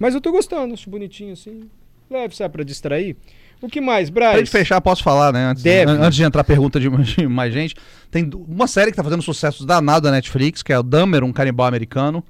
Mas 0.00 0.14
eu 0.14 0.20
tô 0.22 0.32
gostando, 0.32 0.72
acho 0.72 0.88
bonitinho 0.88 1.34
assim. 1.34 1.68
Leve, 2.10 2.34
sabe, 2.34 2.52
pra 2.52 2.64
distrair. 2.64 3.16
O 3.62 3.68
que 3.68 3.80
mais, 3.80 4.10
Braz? 4.10 4.32
Pra 4.32 4.38
gente 4.40 4.50
fechar, 4.50 4.80
posso 4.80 5.02
falar, 5.02 5.32
né? 5.32 5.46
Antes, 5.46 5.62
Deve. 5.62 5.90
an- 5.90 6.00
antes 6.02 6.16
de 6.16 6.24
entrar 6.24 6.42
pergunta 6.44 6.80
de, 6.80 6.88
de 6.90 7.28
mais 7.28 7.52
gente. 7.54 7.76
Tem 8.10 8.28
uma 8.48 8.66
série 8.66 8.90
que 8.90 8.96
tá 8.96 9.04
fazendo 9.04 9.22
sucesso 9.22 9.64
danado 9.64 10.02
da 10.02 10.10
Netflix, 10.10 10.62
que 10.62 10.72
é 10.72 10.78
o 10.78 10.82
Dahmer, 10.82 11.22
um 11.24 11.32
canibal 11.32 11.66
americano. 11.66 12.22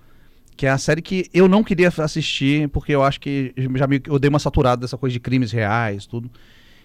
Que 0.55 0.67
é 0.67 0.71
a 0.71 0.77
série 0.77 1.01
que 1.01 1.31
eu 1.33 1.49
não 1.49 1.65
queria 1.65 1.89
assistir, 1.89 2.69
porque 2.69 2.93
eu 2.95 3.03
acho 3.03 3.19
que 3.19 3.55
já 3.75 3.87
me, 3.87 4.01
eu 4.07 4.19
dei 4.19 4.29
uma 4.29 4.39
saturada 4.39 4.83
dessa 4.83 4.99
coisa 4.99 5.13
de 5.15 5.19
crimes 5.19 5.51
reais, 5.51 6.05
tudo. 6.05 6.31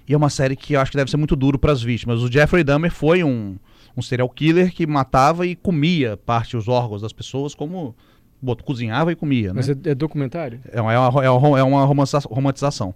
E 0.07 0.13
é 0.13 0.17
uma 0.17 0.29
série 0.29 0.55
que 0.55 0.73
eu 0.73 0.79
acho 0.79 0.89
que 0.91 0.97
deve 0.97 1.11
ser 1.11 1.17
muito 1.17 1.35
duro 1.35 1.59
para 1.59 1.73
as 1.73 1.83
vítimas. 1.83 2.21
O 2.23 2.31
Jeffrey 2.31 2.63
Dahmer 2.63 2.89
foi 2.89 3.25
um, 3.25 3.57
um 3.95 4.01
serial 4.01 4.29
killer 4.29 4.71
que 4.73 4.87
matava 4.87 5.45
e 5.45 5.53
comia 5.53 6.15
parte 6.15 6.55
dos 6.55 6.69
órgãos 6.69 7.01
das 7.01 7.11
pessoas, 7.11 7.53
como 7.53 7.93
bot- 8.41 8.63
cozinhava 8.63 9.11
e 9.11 9.15
comia, 9.17 9.49
né? 9.49 9.53
Mas 9.55 9.67
é, 9.69 9.75
é 9.83 9.93
documentário? 9.93 10.61
É 10.71 10.79
uma, 10.81 10.93
é 10.93 10.97
uma, 11.29 11.59
é 11.59 11.63
uma, 11.63 11.81
é 11.83 11.85
romantização. 12.29 12.95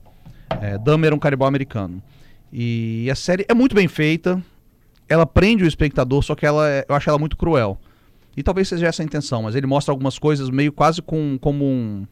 É, 0.62 0.78
Dahmer 0.78 1.08
era 1.08 1.16
um 1.16 1.20
canibal 1.20 1.48
americano. 1.48 2.02
E 2.52 3.08
a 3.10 3.16
série 3.16 3.46
é 3.48 3.54
muito 3.54 3.76
bem 3.76 3.88
feita. 3.88 4.42
Ela 5.08 5.26
prende 5.26 5.64
o 5.64 5.68
espectador, 5.68 6.24
só 6.24 6.36
que 6.36 6.46
ela 6.46 6.68
é- 6.70 6.86
eu 6.88 6.96
acho 6.96 7.10
ela 7.10 7.20
muito 7.20 7.38
cruel. 7.38 7.80
E 8.36 8.42
talvez 8.44 8.68
seja 8.68 8.88
essa 8.88 9.02
a 9.02 9.06
intenção, 9.06 9.44
mas 9.44 9.56
ele 9.56 9.68
mostra 9.68 9.92
algumas 9.92 10.18
coisas 10.18 10.50
meio 10.50 10.72
quase 10.72 11.02
com, 11.02 11.38
como 11.40 11.66
um. 11.66 12.08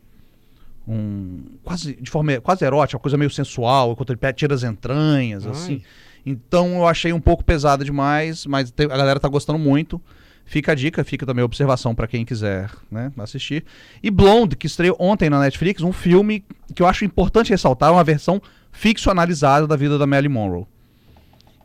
um 0.87 1.43
quase 1.63 1.95
de 1.95 2.09
forma 2.09 2.39
quase 2.41 2.65
erótica, 2.65 2.97
uma 2.97 3.01
coisa 3.01 3.17
meio 3.17 3.29
sensual, 3.29 3.91
enquanto 3.91 4.11
ele 4.11 4.33
tira 4.33 4.53
as 4.53 4.63
entranhas, 4.63 5.45
Ai. 5.45 5.51
assim. 5.51 5.81
Então 6.25 6.75
eu 6.77 6.87
achei 6.87 7.13
um 7.13 7.21
pouco 7.21 7.43
pesada 7.43 7.85
demais, 7.85 8.45
mas 8.45 8.73
a 8.77 8.97
galera 8.97 9.19
tá 9.19 9.29
gostando 9.29 9.57
muito. 9.59 10.01
Fica 10.49 10.71
a 10.71 10.75
dica, 10.75 11.03
fica 11.03 11.27
também 11.27 11.43
a 11.43 11.45
observação 11.45 11.93
pra 11.93 12.07
quem 12.07 12.25
quiser 12.25 12.71
né, 12.89 13.11
assistir. 13.19 13.63
E 14.01 14.09
Blonde, 14.09 14.55
que 14.55 14.65
estreou 14.65 14.97
ontem 14.99 15.29
na 15.29 15.39
Netflix, 15.39 15.83
um 15.83 15.93
filme 15.93 16.43
que 16.73 16.81
eu 16.81 16.87
acho 16.87 17.05
importante 17.05 17.51
ressaltar, 17.51 17.93
uma 17.93 18.03
versão 18.03 18.41
ficcionalizada 18.71 19.67
da 19.67 19.75
vida 19.75 19.95
da 19.99 20.07
Marilyn 20.07 20.33
Monroe. 20.33 20.65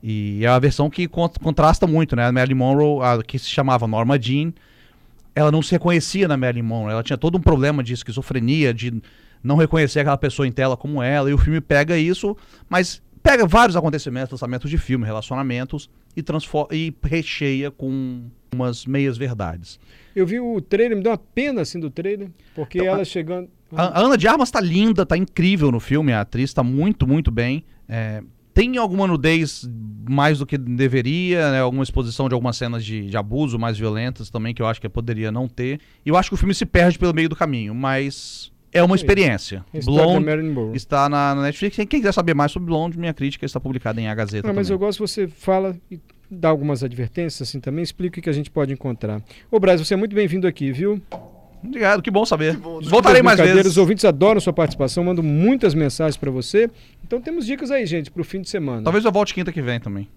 E 0.02 0.44
é 0.44 0.50
uma 0.50 0.60
versão 0.60 0.90
que 0.90 1.08
con- 1.08 1.30
contrasta 1.42 1.86
muito, 1.86 2.14
né? 2.14 2.26
A 2.26 2.32
Marilyn 2.32 2.58
Monroe, 2.58 3.02
a, 3.02 3.22
que 3.22 3.38
se 3.38 3.48
chamava 3.48 3.86
Norma 3.86 4.20
Jean, 4.20 4.52
ela 5.34 5.50
não 5.50 5.62
se 5.62 5.72
reconhecia 5.72 6.28
na 6.28 6.36
Marilyn 6.36 6.66
Monroe. 6.66 6.92
Ela 6.92 7.02
tinha 7.02 7.16
todo 7.16 7.38
um 7.38 7.40
problema 7.40 7.82
de 7.82 7.94
esquizofrenia, 7.94 8.74
de 8.74 9.00
não 9.42 9.56
reconhecer 9.56 10.00
aquela 10.00 10.18
pessoa 10.18 10.46
em 10.46 10.52
tela 10.52 10.76
como 10.76 11.02
ela. 11.02 11.30
E 11.30 11.32
o 11.32 11.38
filme 11.38 11.58
pega 11.58 11.96
isso, 11.96 12.36
mas 12.68 13.00
pega 13.22 13.46
vários 13.46 13.76
acontecimentos, 13.76 14.32
lançamentos 14.32 14.70
de 14.70 14.76
filme, 14.76 15.06
relacionamentos 15.06 15.88
e, 16.14 16.22
e 16.70 16.94
recheia 17.02 17.70
com 17.70 18.24
umas 18.54 18.86
meias 18.86 19.16
verdades. 19.18 19.78
Eu 20.14 20.26
vi 20.26 20.38
o 20.40 20.60
trailer, 20.60 20.96
me 20.96 21.02
deu 21.02 21.12
uma 21.12 21.18
pena 21.18 21.62
assim 21.62 21.78
do 21.80 21.90
trailer, 21.90 22.28
porque 22.54 22.78
Então, 22.78 22.92
ela 22.92 23.02
a- 23.02 23.04
chegando. 23.04 23.48
A, 23.76 23.98
a 24.00 24.04
Ana 24.04 24.16
de 24.16 24.28
Armas 24.28 24.50
tá 24.50 24.60
linda, 24.60 25.04
tá 25.04 25.16
incrível 25.16 25.72
no 25.72 25.80
filme, 25.80 26.12
a 26.12 26.20
atriz 26.20 26.52
tá 26.54 26.62
muito, 26.62 27.06
muito 27.06 27.30
bem. 27.32 27.64
É, 27.88 28.22
tem 28.52 28.76
alguma 28.76 29.06
nudez 29.08 29.68
mais 30.08 30.38
do 30.38 30.46
que 30.46 30.56
deveria, 30.56 31.50
né, 31.50 31.60
alguma 31.60 31.82
exposição 31.82 32.28
de 32.28 32.34
algumas 32.34 32.56
cenas 32.56 32.84
de, 32.84 33.08
de 33.10 33.16
abuso 33.16 33.58
mais 33.58 33.76
violentas 33.76 34.30
também, 34.30 34.54
que 34.54 34.62
eu 34.62 34.66
acho 34.66 34.80
que 34.80 34.88
poderia 34.88 35.32
não 35.32 35.48
ter. 35.48 35.80
E 36.06 36.08
eu 36.08 36.16
acho 36.16 36.30
que 36.30 36.34
o 36.34 36.38
filme 36.38 36.54
se 36.54 36.64
perde 36.64 36.96
pelo 36.96 37.12
meio 37.12 37.28
do 37.28 37.34
caminho, 37.34 37.74
mas 37.74 38.52
é 38.72 38.80
uma 38.80 38.94
experiência. 38.94 39.64
da 39.74 39.80
Blonde 39.84 40.76
está 40.76 41.08
na, 41.08 41.34
na 41.34 41.42
Netflix. 41.42 41.74
Quem 41.76 41.86
quiser 41.86 42.12
saber 42.12 42.34
mais 42.34 42.52
sobre 42.52 42.66
Blonde, 42.66 42.96
minha 42.96 43.12
crítica 43.14 43.44
está 43.44 43.58
publicada 43.58 44.00
em 44.00 44.06
A 44.06 44.14
Gazeta 44.14 44.48
Ah, 44.48 44.52
mas 44.52 44.70
eu 44.70 44.78
gosto 44.78 45.02
que 45.02 45.08
você 45.08 45.26
fala 45.26 45.76
e 45.90 45.98
dá 46.30 46.48
algumas 46.48 46.82
advertências 46.82 47.48
assim 47.48 47.60
também, 47.60 47.82
explica 47.82 48.18
o 48.18 48.22
que 48.22 48.30
a 48.30 48.32
gente 48.32 48.50
pode 48.50 48.72
encontrar. 48.72 49.22
Ô, 49.50 49.58
Braz, 49.58 49.80
você 49.80 49.94
é 49.94 49.96
muito 49.96 50.14
bem-vindo 50.14 50.46
aqui, 50.46 50.72
viu? 50.72 51.00
Obrigado, 51.62 52.02
que 52.02 52.10
bom 52.10 52.26
saber. 52.26 52.56
bom. 52.56 52.80
Voltarei 52.82 53.22
mais 53.22 53.40
vezes. 53.40 53.66
Os 53.66 53.78
ouvintes 53.78 54.04
adoram 54.04 54.38
sua 54.40 54.52
participação, 54.52 55.02
mandam 55.02 55.24
muitas 55.24 55.74
mensagens 55.74 56.16
pra 56.16 56.30
você. 56.30 56.70
Então 57.02 57.20
temos 57.20 57.46
dicas 57.46 57.70
aí, 57.70 57.86
gente, 57.86 58.10
pro 58.10 58.22
fim 58.22 58.42
de 58.42 58.50
semana. 58.50 58.82
Talvez 58.82 59.04
eu 59.04 59.10
volte 59.10 59.32
quinta 59.32 59.50
que 59.50 59.62
vem 59.62 59.80
também. 59.80 60.08